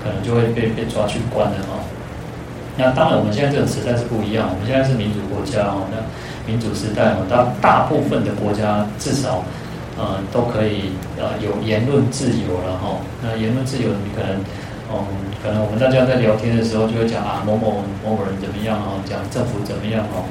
[0.02, 1.80] 可能就会被被抓去关了哈。
[2.76, 5.96] 那当然，我们现在这个时代是不一样，我们现在是民主国家哦，那
[6.50, 9.42] 民主时代哦，大大部分的国家至少
[9.96, 12.96] 呃都可以呃有言论自由了哈。
[13.22, 14.40] 那言论自由，你可能。
[14.90, 15.04] 嗯，
[15.42, 20.27] 可能我们大家在聊天的时候就会讲啊，某某某某人怎么样啊，讲政府怎么样哦，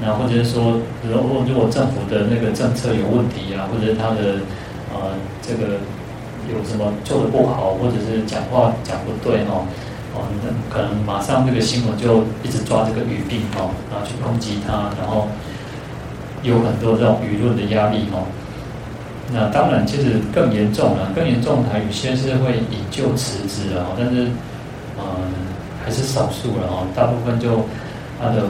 [0.00, 4.40] 那或者是说，如果如果政府的那个政策有问题啊，或者是他的
[4.94, 5.76] 呃这个
[6.48, 9.68] 有什么做的不好，或者是讲话讲不对哦，
[10.16, 15.28] 哦，那可能马上这个新闻就一直抓这个语病哦，然后去攻击他，然后
[16.42, 18.24] 有很多这种舆论的压力哦。
[19.30, 24.24] 那当然，其实更严重了，更严重的还有些是会引咎辞职啊，但是，
[24.96, 25.04] 嗯，
[25.84, 27.62] 还是少数了哦，大部分就
[28.18, 28.48] 他的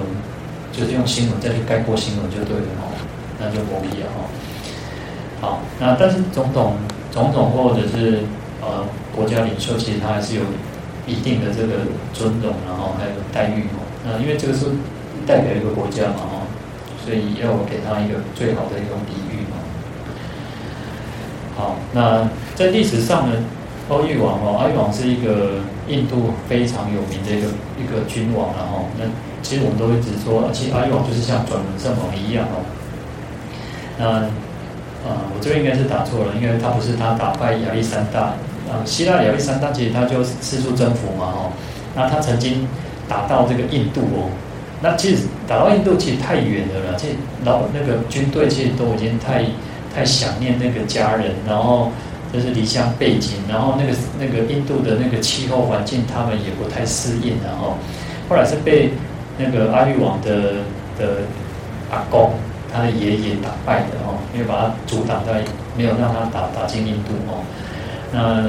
[0.73, 2.95] 就是用新闻再去概括新闻就对了哦，
[3.41, 4.31] 那就没必要哦。
[5.41, 6.75] 好，那但是总统、
[7.11, 8.23] 总统或者是
[8.63, 10.43] 呃国家领袖，其实他还是有
[11.09, 11.75] 一定的这个
[12.13, 13.83] 尊荣，然后还有待遇哦。
[14.07, 14.67] 那因为这个是
[15.27, 16.47] 代表一个国家嘛哦，
[17.05, 19.38] 所以要给他一个最好的一种礼遇
[21.59, 22.23] 好，那
[22.55, 23.35] 在历史上呢，
[23.91, 27.49] 阿育王哦，阿育王是一个印度非常有名的一个
[27.83, 29.05] 一个君王，然后那
[29.43, 32.63] 其实我们都会只说，其实阿育王就是像转轮圣王一样哦。
[33.99, 34.07] 那
[35.03, 38.39] 啊，我这边应该是打错了，因为他不是他打败亚历山大
[38.71, 41.51] 啊，希腊亚历山大其实他就四处征服嘛哦，
[41.97, 42.69] 那他曾经
[43.09, 44.31] 打到这个印度哦，
[44.81, 49.45] 那其实打到印度其实太远了啦，其实老那个军队其实都已经太。
[49.99, 51.91] 太想念那个家人，然后
[52.33, 57.75] 就是离乡背井，然后那个那个印度的那个气候环境，他们也不太适应，然后
[58.29, 58.93] 后来是被
[59.37, 60.63] 那个阿育王的
[60.97, 61.23] 的
[61.91, 62.31] 阿公，
[62.73, 65.43] 他的爷爷打败的哦，因为把他阻挡在，
[65.77, 67.43] 没有让他打打进印度哦。
[68.13, 68.47] 那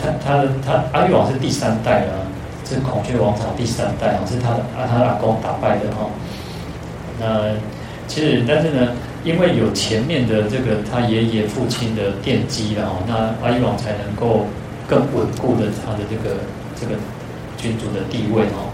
[0.00, 2.24] 他他的他阿育王是第三代啊，
[2.66, 6.08] 是孔雀王朝第三代哦，是他的阿他的阿公打败的哦。
[7.20, 7.52] 那
[8.08, 8.88] 其实但是呢。
[9.24, 14.44] 因为有前面的这个他爷爷父亲的奠基了哦，那阿育王才能够
[14.86, 16.36] 更稳固的他的这个
[16.78, 17.00] 这个
[17.56, 18.68] 君主的地位哦，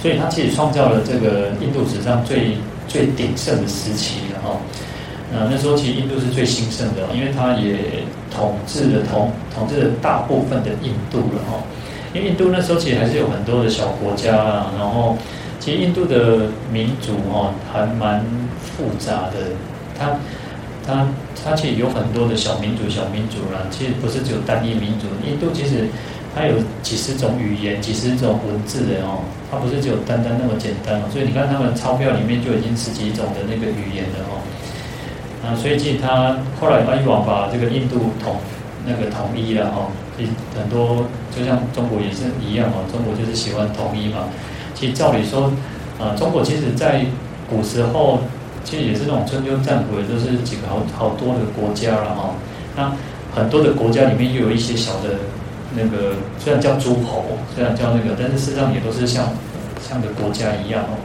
[0.00, 4.60] 所以他其实创造了这个印度史上最最鼎盛的时期了哦。
[5.32, 11.66] 那那时候其实印度是最兴盛的，因为他也统治了统统治了大部分的印度了哦。
[12.16, 15.16] 因为印度那时候其实还是有很多的小国家啦，然后。
[15.58, 18.24] 其实印度的民族哦，还蛮
[18.60, 19.50] 复杂的。
[19.98, 20.14] 它、
[20.86, 21.08] 它、
[21.42, 23.66] 它其实有很多的小民族、小民族啦。
[23.68, 25.08] 其实不是只有单一民族。
[25.26, 25.88] 印度其实
[26.32, 29.24] 它有几十种语言、几十种文字的哦。
[29.50, 31.10] 它不是只有单单那么简单哦。
[31.10, 34.38] 所以你看，他们钞票里面就已经十几种的那个语言了哦。
[35.42, 38.36] 啊，所以其实他后来阿育王把这个印度统
[38.86, 39.90] 那个统一了哦。
[40.56, 41.04] 很多
[41.36, 44.28] 就像中国也是一样哦，中国就是喜欢统一嘛。
[44.74, 45.52] 其实照理说，
[45.98, 47.04] 呃，中国其实在
[47.48, 48.20] 古时候
[48.64, 52.34] 其实也是那种春秋战国，也都是几个好好多的国家了哈。
[52.76, 52.92] 那
[53.34, 55.20] 很多的国家里面又有一些小的
[55.74, 57.24] 那个，虽然叫诸侯，
[57.54, 59.28] 虽然叫那个，但是事实上也都是像
[59.80, 60.96] 像个国家一样哦。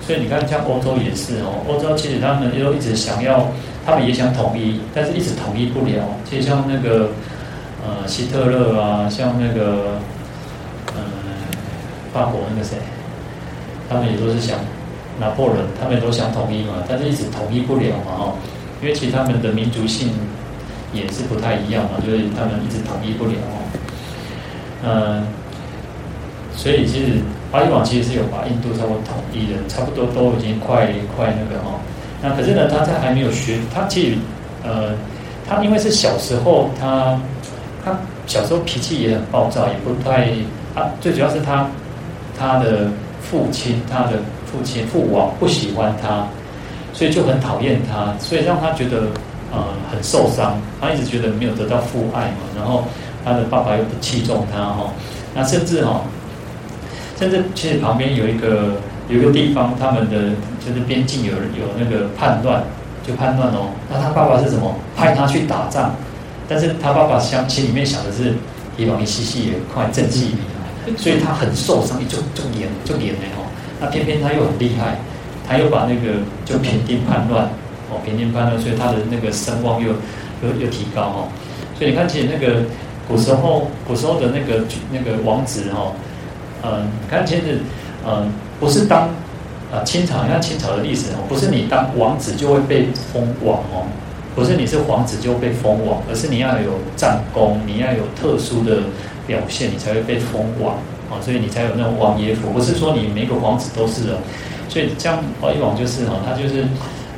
[0.00, 3.48] 所以你看，像欧洲也是哦，欧洲其实他们又一直想要，
[3.84, 6.02] 他们也想统一，但是一直统一不了。
[6.28, 7.10] 其实像那个
[7.86, 9.98] 呃希特勒啊，像那个
[10.94, 11.02] 呃
[12.12, 12.76] 法国那个谁，
[13.88, 14.58] 他们也都是想
[15.20, 18.34] 拿破仑，他们都想统一嘛，但是一直统一不了嘛哦，
[18.82, 20.10] 因为其实他们的民族性
[20.92, 23.56] 也是不太一样嘛，就是他们一直统一不了哦。
[24.84, 25.26] 嗯、
[26.54, 27.12] 所以其实。
[27.48, 31.78] 巴育王其实是有把印度差不多统一的，差不多都已经快快那个哈。
[32.20, 34.16] 那可是呢，他在还没有学，他其实
[34.64, 34.90] 呃，
[35.48, 37.18] 他因为是小时候，他
[37.86, 37.96] 他
[38.26, 40.26] 小时候脾气也很暴躁，也不太
[40.74, 40.90] 啊。
[41.00, 41.68] 最主要是他
[42.36, 42.90] 他的
[43.22, 46.26] 父亲，他的父亲父王不喜欢他，
[46.92, 49.02] 所以就很讨厌他，所以让他觉得
[49.52, 50.58] 呃很受伤。
[50.80, 52.82] 他一直觉得没有得到父爱嘛，然后
[53.24, 54.90] 他的爸爸又不器重他哈，
[55.32, 56.00] 那甚至哈。
[57.18, 58.72] 甚至其实旁边有一个
[59.08, 62.62] 有一个地方，他们的就是边境有有那个叛乱，
[63.06, 63.70] 就叛乱哦。
[63.88, 64.74] 那他爸爸是什么？
[64.94, 65.94] 派他去打仗，
[66.48, 68.34] 但是他爸爸想心里面想的是，
[68.76, 70.34] 希望你西西也快正气，
[70.96, 73.46] 所以他很受伤，就就严就严了哦。
[73.80, 74.98] 那偏偏他又很厉害，
[75.46, 77.46] 他又把那个就平定叛乱
[77.90, 79.88] 哦，平定叛乱，所以他的那个声望又
[80.42, 81.28] 又又提高哦。
[81.78, 82.62] 所以你看，其实那个
[83.06, 85.92] 古时候古时候的那个那个王子哈。
[86.62, 87.60] 嗯，看其实，
[88.04, 89.10] 嗯，不是当，
[89.70, 93.86] 啊，清朝，你看清朝的历史哦，不是你当王子就会被封王哦，
[94.36, 98.82] 不是你是皇子就被封王，而是你要有战功，你要有特殊的
[99.26, 100.76] 表现，你才会被封王
[101.10, 104.18] 啊，所以你才有那种王爷府，不是说你每个皇子都是哦，
[104.68, 106.60] 所以这样巴育王就是哈，他就是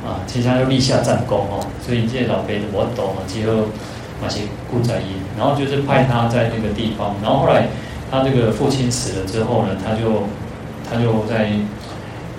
[0.01, 3.67] 啊，其实他就立下战功哦，所以这老辈的我懂了，之后
[4.23, 7.67] 那些顾在意，然后就是派他在那个地方，然后后来。
[8.11, 10.23] 他这个父亲死了之后呢，他就
[10.89, 11.51] 他就再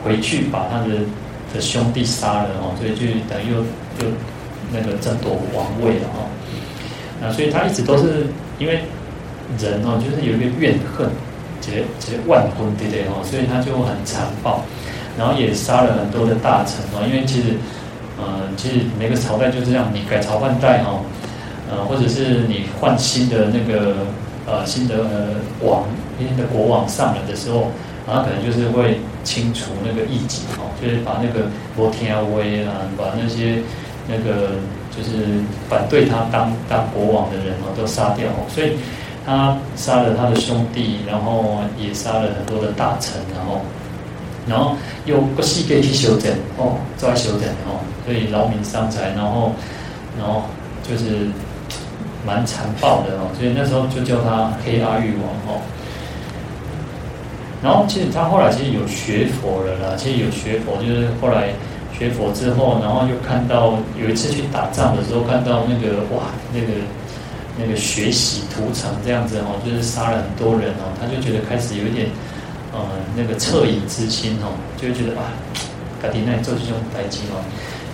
[0.03, 0.87] 回去把他的
[1.55, 3.61] 的兄弟杀了哦，所以就等于又
[3.97, 4.11] 就
[4.73, 6.29] 那个争夺王位了哦。
[7.21, 8.27] 那所以他一直都是
[8.59, 8.81] 因为
[9.59, 11.09] 人哦，就是有一个怨恨，
[11.61, 13.23] 结结万婚对不对哦？
[13.25, 14.63] 所以他就很残暴，
[15.19, 17.07] 然后也杀了很多的大臣哦。
[17.07, 17.57] 因为其实
[18.19, 21.05] 呃，其实每个朝代就是这样，你改朝换代哦，
[21.71, 23.97] 呃，或者是你换新的那个。
[24.47, 25.05] 呃，新的
[25.61, 25.85] 王，
[26.19, 27.69] 新的国王上来的时候，
[28.05, 33.63] 然后可能就是会清除那个异己哦，就是把那个罗天威啊，把那些
[34.11, 34.51] 那个
[34.91, 38.45] 就是反对他当当国王的人哦，都杀掉哦。
[38.49, 38.73] 所以
[39.25, 43.61] 他杀了他的兄弟，然后也杀了很多的大臣，然后
[44.47, 44.75] 然后
[45.07, 49.53] 又不惜给去修整哦，再修整哦，所以劳民伤财，然后
[50.19, 50.43] 然后
[50.83, 51.29] 就是。
[52.23, 55.59] 蛮残暴的哦，所以那时候就叫他黑阿育王哦。
[57.63, 61.49] 然后其实他后来其实有学佛了啦，其实有学佛，就是后来
[62.01, 66.81] 学佛之后，然后又看到有一次去打仗的时候，看到那个哇，那个
[67.59, 72.09] 那个血洗屠城这样子哦，就是杀了很多人哦，他就觉得开始有一点
[72.73, 72.81] 呃
[73.15, 75.29] 那个恻隐之心哦，就会觉得啊，
[76.01, 77.45] 卡迪奈做这种代志哦，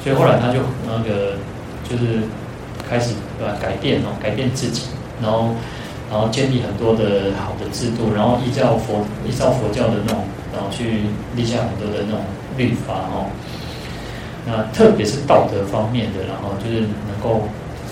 [0.05, 1.35] 所以后来他就那个
[1.91, 2.23] 就是。
[2.89, 3.57] 开始对吧？
[3.61, 4.83] 改变哦，改变自己，
[5.21, 5.51] 然后，
[6.09, 10.23] 然后建立很多的好的制度，然后依照佛依照佛教的那种，
[10.55, 11.03] 然后去
[11.35, 12.21] 立下很多的那种
[12.57, 13.27] 律法哦。
[14.47, 17.43] 那特别是道德方面的，然后就是能够，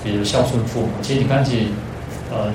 [0.04, 0.88] 比如孝顺父母。
[1.02, 1.66] 其实你看，其实
[2.30, 2.46] 呃，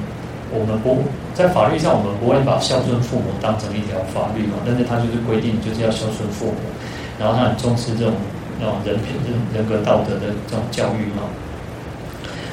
[0.52, 1.04] 我们不
[1.36, 6.56] 在法律上，我们不会把孝顺父母当成一条法律嘛，但是他就是规定，就是要孝顺父母，
[7.20, 8.14] 然后他很重视这种
[8.60, 11.28] 那种人品、这种人格道德的这种教育嘛。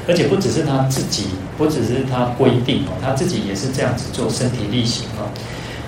[0.08, 1.26] 而且不只是他自己，
[1.58, 5.26] 不只是他规定哦，他自己也是这样子做，身体力行啊，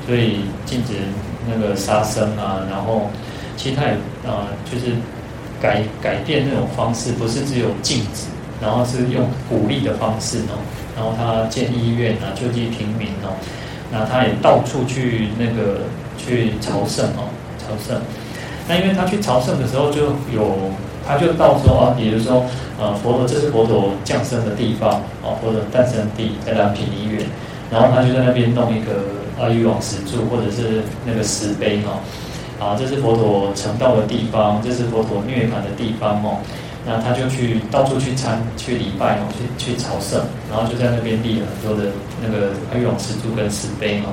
[0.06, 0.94] 所以禁止
[1.48, 3.08] 那个杀生啊，然后
[3.56, 3.92] 其他也
[4.26, 4.86] 啊，就是
[5.60, 8.26] 改改变那种方式，不是只有禁止，
[8.60, 10.58] 然后是用鼓励的方式哦，
[10.96, 13.36] 然后他建医院啊，救济平民哦，
[13.92, 15.80] 那他也到处去那个
[16.16, 17.28] 去朝圣哦，
[17.58, 18.00] 朝圣，
[18.68, 20.70] 那因为他去朝圣的时候就有。
[21.06, 22.44] 他就到时候啊，比如说，
[22.78, 27.24] 呃，佛陀这是佛陀降生的地方，哦，佛陀诞生地在南平尼园，
[27.70, 28.92] 然后他就在那边弄一个
[29.40, 31.98] 阿育王石柱，或者是那个石碑哈，
[32.58, 36.38] 啊，这是佛陀成道的地方，这是佛陀涅槃的地方哦，
[36.84, 41.90] 那他就去到处去参去礼拜哦，去去朝圣，然后就在那边立了很多的
[42.20, 44.10] 那个阿育王石柱跟石碑哦。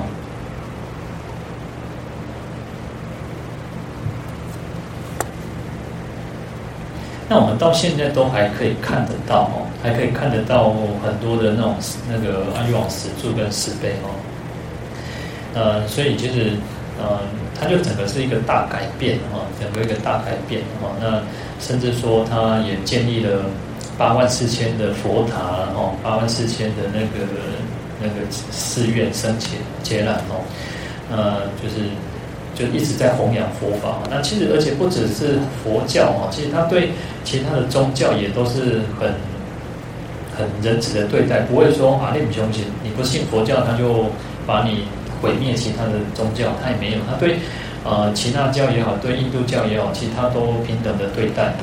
[7.28, 10.72] 那我们到现在都还可以看得到哦，还可以看得到
[11.04, 11.74] 很多的那种
[12.08, 14.14] 那个阿育王石柱跟石碑哦。
[15.52, 16.52] 呃，所以其实
[16.98, 17.20] 呃，
[17.58, 20.90] 它就整个是一个大改变哈，整个一个大改变哈。
[21.00, 21.20] 那
[21.60, 23.44] 甚至说，他也建立了
[23.96, 25.38] 八万四千的佛塔
[25.74, 27.26] 哦，八万四千的那个
[28.00, 29.48] 那个寺院僧伽
[29.82, 30.44] 伽蓝哦，
[31.10, 31.90] 呃，就是。
[32.56, 33.98] 就一直在弘扬佛法。
[34.10, 36.88] 那其实，而且不只是佛教哈，其实他对
[37.22, 39.12] 其他的宗教也都是很
[40.34, 44.06] 很仁慈的对待，不会说啊，你不相信，你不信佛教，他就
[44.46, 44.84] 把你
[45.20, 46.98] 毁灭其他的宗教，他也没有。
[47.08, 47.38] 他对
[47.84, 51.54] 呃其他教也好，对印度教也好，其他都平等的对待。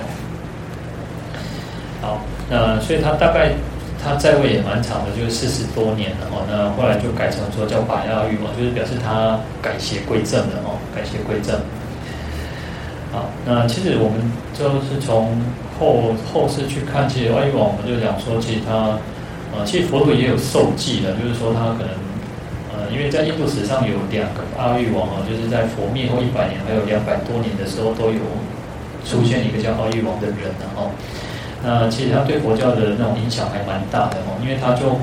[2.01, 3.51] 好，那所以他大概。
[4.05, 6.43] 他在位也蛮长的，就是四十多年了哦。
[6.51, 11.55] 那后来就改成说叫百阿育王，就是表示他改邪归正了哦，改邪归正。
[13.13, 14.19] 好，那其实我们
[14.51, 15.39] 就是从
[15.79, 18.99] 后后世去看，其实阿育王，我们就讲说，其实他
[19.55, 21.95] 呃，其实佛陀也有受记的，就是说他可能
[22.73, 28.19] 呃，因为在印度史上有两个阿育王哦，就是在佛灭后一百年还有两百多年的时候，都有
[29.05, 30.91] 出现一个叫阿育王的人然后。
[31.63, 34.99] 那其实他对佛教的那种影响还蛮大的哦，因为他就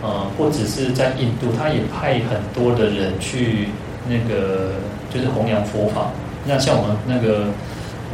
[0.00, 3.70] 呃不只是在印度，他也派很多的人去
[4.06, 4.78] 那个
[5.12, 6.12] 就是弘扬佛法。
[6.46, 7.50] 那像我们那个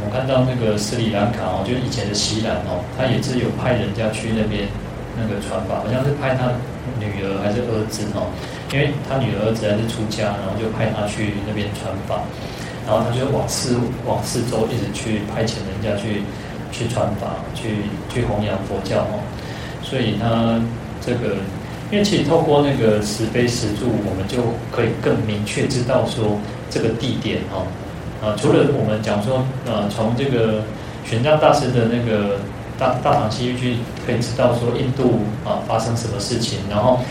[0.01, 4.65] 我看到那个斯里兰卡哦，就是以前的锡兰哦，他也是有派人家去那边
[5.13, 6.57] 那个传法，好像是派他
[6.97, 8.33] 女儿还是儿子哦，
[8.73, 12.21] 因为他女儿儿子还是出家，然后就派他去那边传法，
[12.87, 16.23] 然后他就往四往四周一直去派遣人家去。
[16.73, 19.19] 去传法，去去弘扬佛教哦，
[19.83, 20.57] 所以他
[21.05, 21.35] 这个，
[21.91, 24.37] 因为其实透过那个石碑石柱，我们就
[24.71, 27.67] 可以更明确知道说这个地点哦，
[28.23, 30.63] 啊，除了我们讲说，呃，从这个
[31.03, 32.39] 玄奘大师的那个
[32.79, 37.01] 大大唐西域去可以知道说印度啊发生什么事情，然后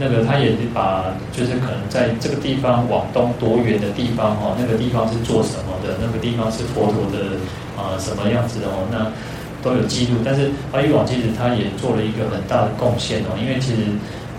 [0.00, 7.36] 那个他也把就是可能在这个地方往东多远的地方哈，那个地方是做什么的，那个地方是佛陀的。
[7.80, 8.84] 啊，什么样子的哦？
[8.92, 9.10] 那
[9.62, 13.80] 都有记录，但是阿育王其实他也做了一个很大的贡献哦，因为其实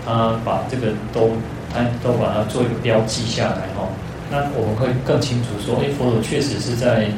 [0.06, 1.34] 他把这个都
[1.74, 3.90] 他都把它做一个标记下来哦。
[4.30, 7.10] 那我们会更清楚说，哎，佛陀确实是在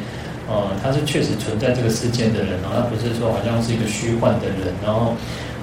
[0.48, 5.12] 呃，他是确实存在这个世间的人哦，他不是说好像是一个虚幻的人，然后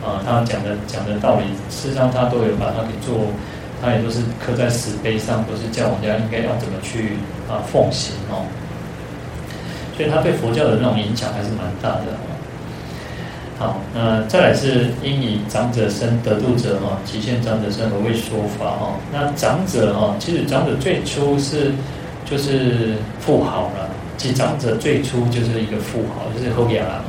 [0.04, 3.28] 啊，他讲的讲的道理，事实上他都有把它给做，
[3.82, 8.46] 他也都是刻在石碑上，都是叫人家应该要怎么去啊奉行哦。
[9.96, 12.28] 所以他对佛教的那种影响还是蛮大的哦。
[13.60, 18.98] 好，那再来是应以长者身得度者哈，其现长者身而为说法哈。
[19.14, 21.72] 那长者哈，其实长者最初是
[22.26, 23.88] 就是富豪了，
[24.18, 27.04] 即长者最初就是一个富豪，就是后边啦。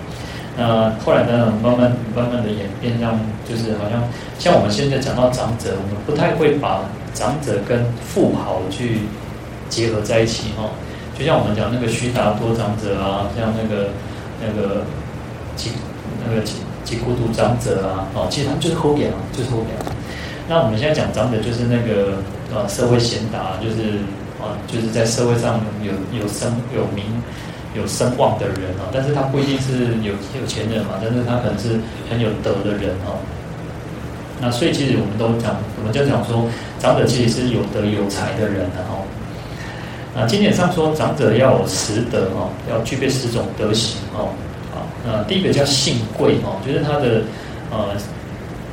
[0.57, 4.03] 那后来呢，慢慢慢慢的演变，让就是好像
[4.39, 6.85] 像我们现在讲到长者，我们不太会把
[7.15, 9.01] 长者跟富豪去
[9.69, 10.69] 结合在一起哈。
[11.19, 13.91] 就像我们讲那个须达多长者啊，像那个
[14.41, 14.85] 那个
[15.57, 15.71] 吉
[16.27, 19.69] 那个吉吉孤独长者啊，哦，其实他们就是后边啊，就是后边。
[20.49, 22.19] 那我们现在讲长者，就是那个
[22.53, 24.01] 呃社会贤达，就是
[24.41, 27.05] 啊，就是在社会上有有声有名
[27.75, 33.17] 有声望的人啊，但是他不一定是有有钱人嘛，但是他可能是很有德的人哦。
[34.41, 36.49] 那所以其实我们都讲，我们就讲说，
[36.79, 39.01] 长者其实是有德有才的人啊。
[40.15, 44.29] 啊，经典上说，长者要有十德哦，要具备十种德行哦。
[44.75, 47.23] 啊，那第一个叫姓贵哦，就是他的
[47.71, 47.97] 呃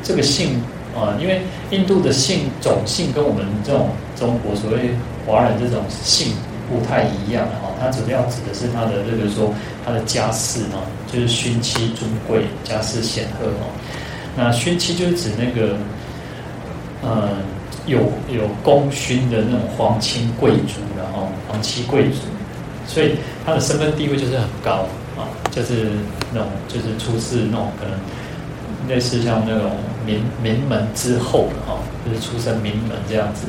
[0.04, 0.62] 这个姓
[0.94, 1.42] 啊，因为
[1.72, 4.90] 印度的姓种姓跟我们这种中国所谓
[5.26, 6.34] 华人这种姓
[6.70, 7.74] 不太一样哦。
[7.80, 9.54] 它主要指的是他的这个说
[9.86, 13.68] 他的家世哦，就是勋戚尊贵，家世显赫哦。
[14.38, 15.76] 那勋戚就是指那个
[17.02, 17.30] 呃。
[17.86, 18.02] 有
[18.32, 22.20] 有功勋的那种皇亲贵族，然后皇亲贵族，
[22.86, 24.86] 所以他的身份地位就是很高
[25.18, 25.90] 啊，就是
[26.32, 27.98] 那种就是出自那种可能
[28.88, 29.72] 类似像那种
[30.06, 33.48] 名名门之后的哈，就是出身名门这样子。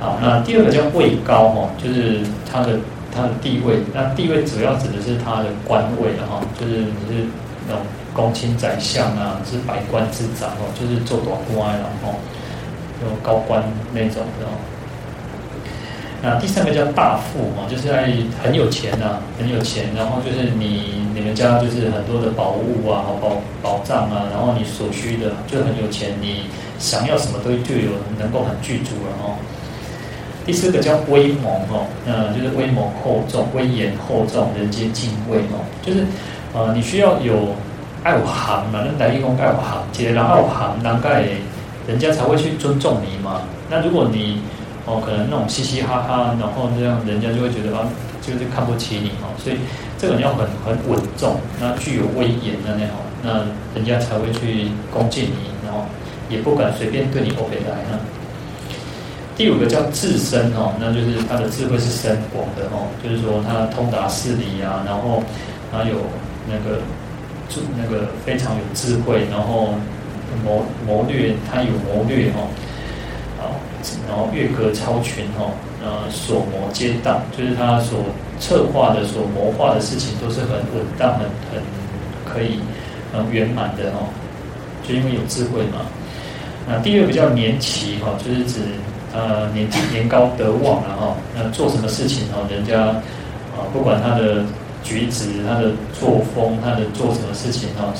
[0.00, 2.20] 好，那第二个叫位高哈，就是
[2.50, 2.78] 他的
[3.14, 7.26] 他的地位，那地位主要指的是他的官位的哈，就是你是
[7.66, 7.82] 那种
[8.12, 12.14] 公卿宰相啊，是百官之长哦，就是做大官然后。
[13.04, 14.46] 有高官那种的，
[16.22, 18.08] 那第三个叫大富哦，就是在
[18.42, 26.44] 很有钱呐、啊，很有钱，然后就是你你们家就是很多的宝物啊，宝宝藏啊，然后你所需的就很有钱，你
[26.78, 29.36] 想要什么都就有能够很具足了哦。
[30.46, 36.06] 第四个叫威猛哦，那就是威猛厚重，威严厚重，人皆敬畏哦，就是
[36.54, 37.56] 呃你需要有
[38.04, 41.24] 爱有行嘛，那来一公爱有行，接然后行，大概
[41.88, 43.42] 人家才会去尊重你嘛。
[43.68, 44.40] 那如果你
[44.86, 47.82] 哦，可能那种嘻嘻哈哈，然后这样人家就会觉得啊，
[48.22, 49.34] 就是看不起你哦。
[49.42, 49.56] 所以
[49.98, 53.42] 这个你要很很稳重，那具有威严的那种，那
[53.74, 55.84] 人家才会去恭敬你，然后
[56.28, 57.98] 也不敢随便对你欧北来呢。
[59.36, 65.22] 第五个叫智深哦，那就是他的智慧是深广的哦，就是说他通达事理啊，然后
[65.70, 65.96] 他有
[66.48, 66.80] 那个
[67.48, 69.74] 就那个非常有智慧，然后
[70.42, 72.48] 谋谋略，他有谋略哦。
[73.38, 73.44] 啊
[74.08, 78.00] 然后越格超群哦，呃，所谋皆当，就是他所
[78.40, 81.20] 策划的、所谋划的事情都是很稳当、很
[81.52, 81.62] 很
[82.24, 82.58] 可以
[83.12, 84.10] 很圆满的哦。
[84.82, 85.86] 就因为有智慧嘛。
[86.66, 88.58] 那第二个叫年期哈，就是指
[89.16, 91.16] 呃年纪年高德望了哈。
[91.34, 92.82] 那做什么事情哦，人家
[93.56, 94.44] 啊不管他的
[94.84, 97.94] 举止、他的作风、他的做什么事情哈，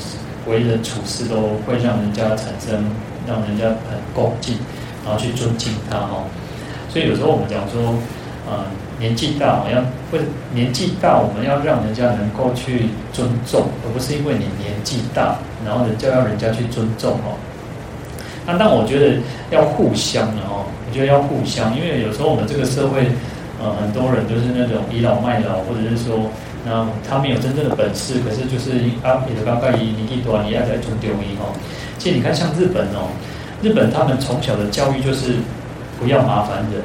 [0.45, 2.85] 为人处事都会让人家产生，
[3.27, 4.55] 让人家很恭敬。
[5.05, 6.25] 然后去尊敬他哈，
[6.89, 7.95] 所以有时候我们讲说，
[8.45, 8.65] 呃，
[8.99, 17.39] 年纪大好像或者年纪大，我们要让人家能够去尊重，而不是因为你年纪大，然后人家要人家去尊重哦。
[18.45, 19.15] 那但我觉得
[19.49, 20.65] 要互相的哦，
[20.97, 23.05] 觉得要互相，因为有时候我们这个社会，
[23.61, 26.25] 呃，很多人就是那种倚老卖老，或者是说，
[26.65, 31.53] 那他没有真正的本事，可是就是啊，你的刚刚一，你一端，你要在尊重你哦。
[31.99, 33.13] 其实你看像日本哦。
[33.61, 35.33] 日本他们从小的教育就是
[35.99, 36.81] 不要麻烦人，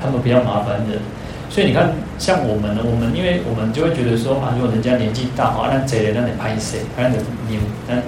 [0.00, 1.00] 他们不要麻烦人，
[1.48, 7.16] 所以你看像我们呢，我们因为我们就会觉得说啊，如果人家年纪大啊，那贼人那得拍谁，那得
[7.48, 8.02] 牛，但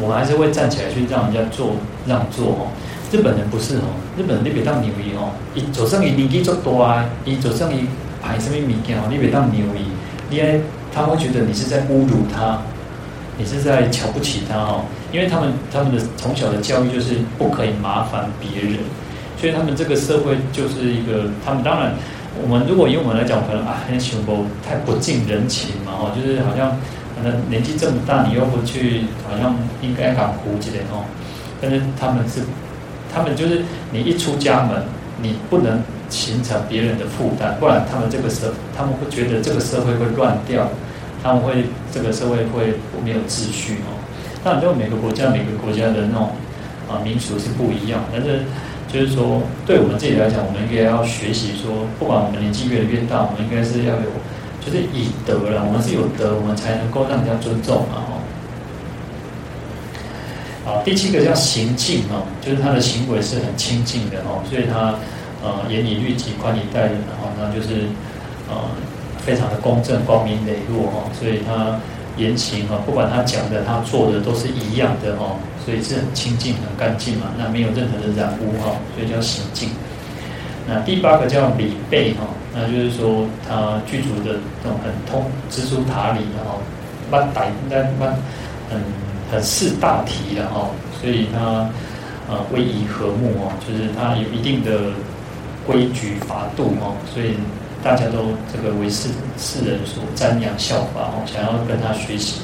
[0.00, 1.76] 我们还是会站起来去让人家做
[2.06, 2.66] 让座哦。
[3.12, 7.86] 日本人不是哦，日本人你别当牛一哦，伊就算伊年纪足大，伊就算伊
[8.22, 10.62] 拍什么物件哦，你别当牛伊，因为
[10.94, 12.60] 他会觉得你是在侮辱他。
[13.36, 18.78] 你是在瞧不起他哦，因为他们他们的从小的教育就是不可以麻烦别人，
[19.36, 21.94] 所以他们这个社会就是一个，他们当然，
[22.42, 26.76] 我们如果以我们来讲，可能啊，很穷不太不近人情嘛哦，就是好像
[27.16, 31.04] 可能年纪这么大，你又不去，好像应该很苦一点哦。
[31.60, 32.42] 但是他们是，
[33.12, 33.62] 他们就是
[33.92, 34.82] 你一出家门，
[35.22, 40.68] 你不能形成别人的负担，不然他们这个社，他们会觉得这个社会会乱掉。
[41.22, 43.96] 他们会这个社会会没有秩序哦。
[44.44, 46.32] 当然，就每个国家每个国家的那种
[46.86, 48.04] 啊民俗是不一样。
[48.12, 48.42] 但是
[48.94, 54.06] 就是说，对我们自己来讲，我们应该要学习说，不管我们年纪越来越大，我们应该是要有，
[54.64, 55.64] 就是以德了。
[55.66, 58.22] 我们是有德，我们才能够让人家尊重嘛哦。
[60.64, 64.94] 好，第七个叫行静哦，就是他的行为是很清净的哦，所以他
[65.42, 67.90] 呃严以律己，宽以待人，然后那就是
[68.48, 68.54] 呃。
[69.24, 71.80] 非常的公正、光明磊落哈，所以他
[72.16, 79.68] 言行哈，不管他讲的、他做的都是一样的哈，所以是很清净、很干净嘛，那没有任何的染污哈，所以叫行净。
[80.66, 86.56] 那第八个叫礼备哈，那就是说他具足的这种很通知书达理的哈，
[87.10, 88.14] 蛮歹蛮蛮
[88.70, 88.80] 很
[89.30, 91.68] 很识大体的哈，所以他
[92.28, 94.92] 呃威仪和睦哦，就是他有一定的
[95.66, 97.34] 规矩法度哈，所以。
[97.84, 102.40] 大家都这个为世世人所瞻仰效法哦，想要跟他学习。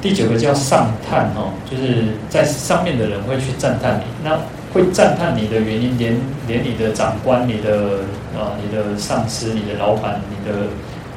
[0.00, 4.04] 第九个叫上叹哦，就是在上面的人会去赞叹你。
[4.24, 4.40] 那
[4.72, 6.16] 会赞叹你的原因，连
[6.48, 8.00] 连你的长官、你的
[8.34, 10.66] 呃、你的上司、你的老板、你的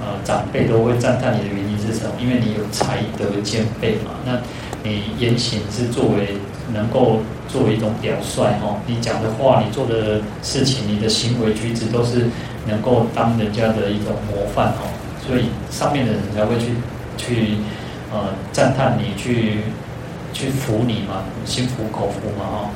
[0.01, 2.11] 呃长辈都会赞叹你的原因是什么？
[2.19, 4.11] 因为你有才德兼备嘛。
[4.25, 4.39] 那
[4.83, 6.37] 你言行是作为
[6.73, 12.27] 能够作为一种表率哦，你讲的话、你做的事情、你的行为举止都是。
[12.67, 14.91] 能够当人家的一种模范哦，
[15.25, 16.65] 所以上面的人才会去
[17.17, 17.55] 去
[18.11, 19.59] 呃赞叹你，去
[20.33, 22.69] 去服你嘛，心服口服嘛哦。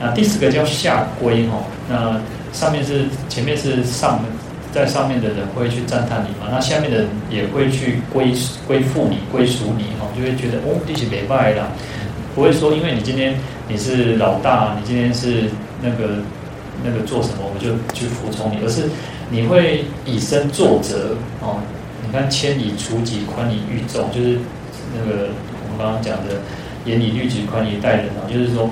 [0.00, 1.58] 那第四个叫下归哈，
[1.88, 2.20] 那
[2.52, 4.20] 上面是前面是上
[4.72, 8.34] 在上面的人会去赞叹你嘛，那下面的人也会去归
[8.66, 11.70] 归附你、归属你哈，就会觉得哦，这是没败了，
[12.34, 13.34] 不会说因为你今天
[13.68, 15.44] 你是老大，你今天是
[15.80, 16.18] 那个。
[16.82, 18.88] 那个做什么我就去服从你，而是
[19.30, 21.60] 你会以身作则哦。
[22.04, 24.38] 你看，谦以处己，宽以御众，就是
[24.94, 25.28] 那个
[25.64, 26.40] 我们刚刚讲的
[26.84, 28.28] 严以律己，宽以待人啊。
[28.30, 28.68] 就是说，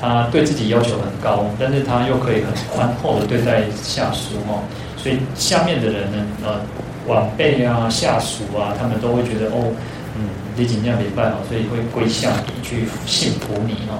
[0.00, 4.62] 他对自己要求很高，但是他又可以很宽厚的对待下属哦，
[4.96, 6.60] 所以下面的人呢，呃，
[7.06, 9.72] 晚辈啊、下属啊，他们都会觉得哦，
[10.16, 13.98] 嗯，你怎样没办法，所以会归向你，去信服你哦。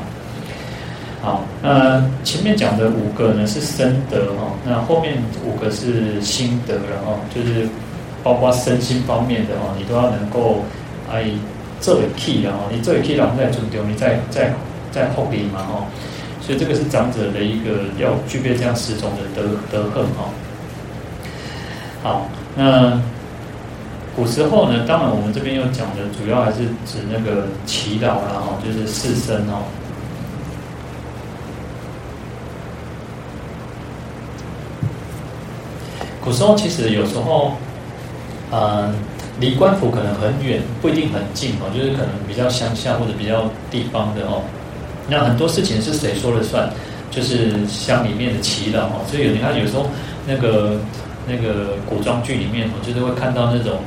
[1.23, 5.15] 好，那前面讲的五个呢是身德哦，那后面
[5.45, 7.69] 五个是心德了哦，就是
[8.23, 10.63] 包括身心方面的哦，你都要能够
[11.13, 11.25] 哎
[11.81, 14.53] 做得起然后你做得起，然后再尊重你再再。
[14.93, 15.85] 在后边嘛，哈，
[16.41, 20.31] 所以这个是长者的一个要具备这样十种的德德行，哈。
[22.03, 22.99] 好，那
[24.15, 29.69] 古时候呢，当然我们这边又讲的主要还是指那个祈祷啦，哈，就是士绅哦。
[36.27, 37.53] 古时候其实有时候，
[38.51, 38.93] 嗯，
[39.39, 44.43] 离官府可能很远，不一定很近哦，就是可能比较乡下或者比较地方的哦。
[45.09, 46.69] 那很多事情是谁说了算？
[47.13, 49.87] 就是乡里面的耆老哦，所以你看有时候
[50.27, 50.81] 那个
[51.29, 53.79] 那个古装剧里面哦，就是会看到那种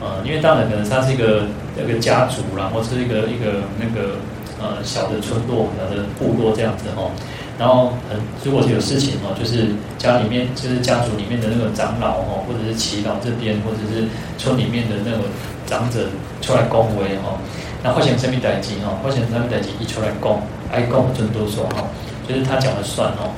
[0.00, 1.44] 呃，因为当然可能他是一个
[1.76, 4.16] 那个家族啦，或是一个一个那个
[4.58, 7.12] 呃小的村落、小的部落这样子哦。
[7.58, 15.24] 然后很如果是有事情哦，就是家里面就是家族里面的那个长老哦，或者是祈祷这边，或者是村里面的那个
[15.66, 16.08] 长者
[16.40, 17.38] 出来恭维哦。
[17.84, 18.98] 那发生什么代志哦？
[19.02, 20.40] 发生什么代志一出来讲，
[20.72, 21.84] 爱讲真多说哈，
[22.28, 23.30] 就是他讲了算哦。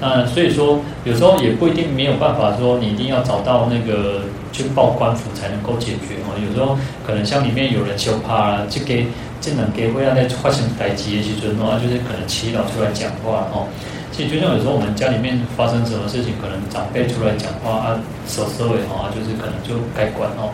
[0.00, 6.36] 那所以说，有时候也不一定没有办法说，你一定要找到那个去报官府才能够解决哦。
[6.36, 6.76] 有时候
[7.06, 9.06] 可能像里面有人就怕了，就给
[9.40, 13.66] 这能给会让在发生代志的时阵的话，就是可能耆老出来讲话哦。
[14.12, 20.50] 其实就像有时候我们家里面发生什么事情，可能长辈出来讲话啊，说说的话，就是可能就该管哦。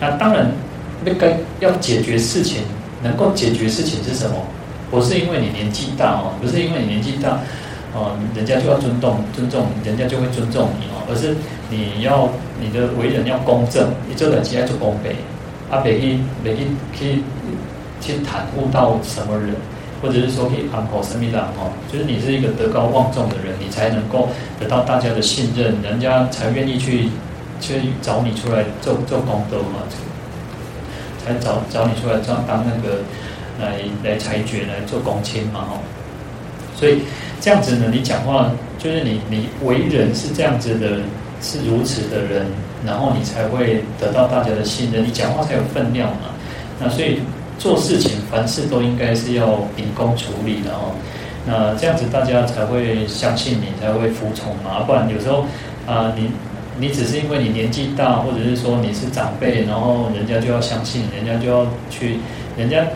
[0.00, 0.50] 那当然。
[1.04, 2.62] 那该要解决事情，
[3.04, 4.36] 能够解决事情是什么？
[4.90, 7.38] 不是因为你年纪大哦，不是因为你年纪大，
[7.94, 11.36] 哦，人家就要尊重尊重，人家就会尊重你哦，而是
[11.70, 12.28] 你要
[12.60, 15.12] 你的为人要公正，你做人际要做公平，
[15.70, 16.62] 啊，别去别去
[16.92, 17.22] 去
[18.00, 19.54] 去袒护到什么人，
[20.02, 24.28] 或者是说去安抚什么人哦，就是你是一个德高望重的人，你才能够
[24.58, 27.08] 得到大家的信任，人家才愿意去
[27.60, 29.82] 去找你出来做做功德嘛。
[31.24, 33.00] 才找找你出来当当那个
[33.60, 35.76] 来来裁决来做公亲嘛哦，
[36.74, 37.02] 所以
[37.38, 41.00] 这样子呢，你讲话就是你你为人是这样子的，
[41.42, 42.46] 是如此的人，
[42.86, 46.32] 然后你才会得到大家的信任，你讲话才有分量嘛。
[46.80, 47.20] 那所以
[47.58, 50.94] 做事情凡事都应该是要秉公处理的哦。
[51.44, 54.80] 那这样子大家才会相信你，才会服从嘛。
[54.86, 55.44] 不然有时候
[55.86, 56.30] 啊、你。
[56.80, 62.20] 你只是因为你年纪大，或者是说你是长辈，然后人家就要相信，人家就要去，
[62.56, 62.86] 人家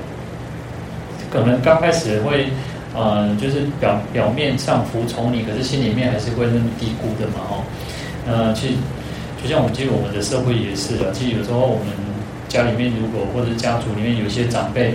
[1.33, 2.47] 可能刚开始会，
[2.95, 7.65] 呃，就是表表面上服从你，可是心里面还是会那么低估的嘛，哦，
[8.25, 8.75] 呃，其实
[9.43, 11.87] 就像我们其实我们的社会也是的，其实有时候我们
[12.53, 14.95] 家里面如果或者家族里面有一些长辈，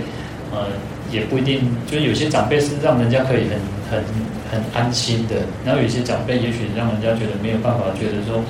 [0.52, 0.68] 呃，
[1.10, 3.58] 也不一定，就是有些长辈是让人家可以很
[3.90, 4.04] 很
[4.50, 5.34] 很安心的，
[5.64, 8.42] 然后有些长辈也许让人家觉得没有办法，觉得说。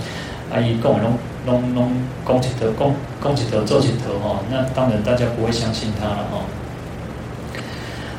[0.51, 1.13] 阿姨跟我拢
[1.45, 1.93] 拢拢
[2.27, 6.41] 讲一套，讲讲一套做起头哈，那当然大家不会相信他了哈。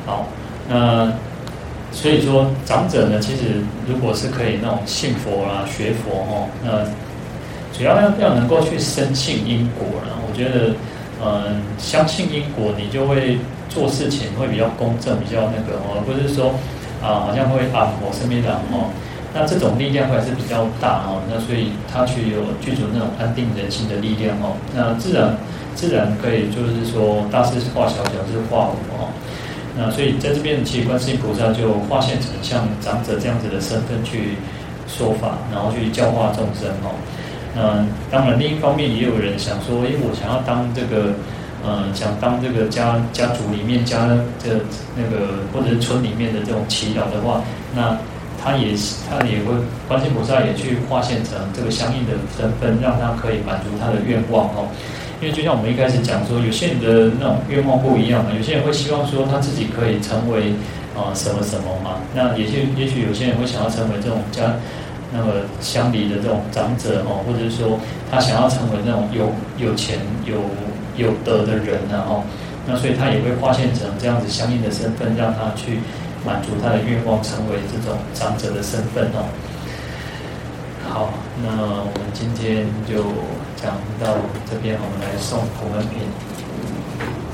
[0.05, 0.27] 好，
[0.69, 1.11] 那
[1.91, 6.85] 所以说长者呢，其实如果是可以那种信佛啦、学佛哈，那
[7.79, 10.19] 主要要要能够去深信因果了。
[10.27, 10.75] 我觉得，
[11.23, 16.51] 嗯，相信因果，你就会做事情会比较公正，比较那个而，不是说
[17.01, 18.91] 啊，好像会啊，我身边的哦。
[19.33, 24.59] 那这种力量还是比较大哦，那所以它具有具足那种安定人心的力量哦。
[24.75, 25.37] 那自然
[25.73, 29.07] 自然可以就是说大事化小，小事化无哦。
[29.77, 34.35] 那所以在这边，其实观世音菩萨就化现成像长者这样子的身份去
[34.85, 36.91] 说法，然后去教化众生哦。
[37.59, 41.11] 那当然另一方面也有人想说，哎，我想要当这个，
[41.61, 44.07] 呃，想当这个家家族里面家
[44.41, 44.63] 这
[44.95, 47.43] 那个或者是村里面的这种耆老的话，
[47.75, 47.97] 那。
[48.41, 48.71] 他也
[49.03, 49.51] 他也会，
[49.85, 54.71] 观世音菩萨也去化现成这个相应的身份，让他可以满足他的愿望哦。
[55.19, 60.55] 因为就像我们一开始讲说，有些人的那种愿望不一样嘛，有些人会希望说他自己可以成为
[60.95, 61.99] 啊、什么什么嘛。
[62.15, 64.55] 那也许也许有些人会想要成为这种家
[65.11, 67.79] 那个乡里的这种长者哦，或者是说
[68.11, 70.35] 他想要成为那种有有钱有
[70.97, 72.23] 有德的人然后，
[72.65, 75.79] 那所以他也会化现成这样子相应的身份，让他去。
[76.25, 79.23] 满足他的愿望，成为这种长者的身份哦。
[80.89, 81.09] 好，
[81.41, 81.47] 那
[81.79, 83.01] 我们今天就
[83.55, 83.71] 讲
[84.03, 84.19] 到
[84.51, 86.03] 这边，我们来送普门品。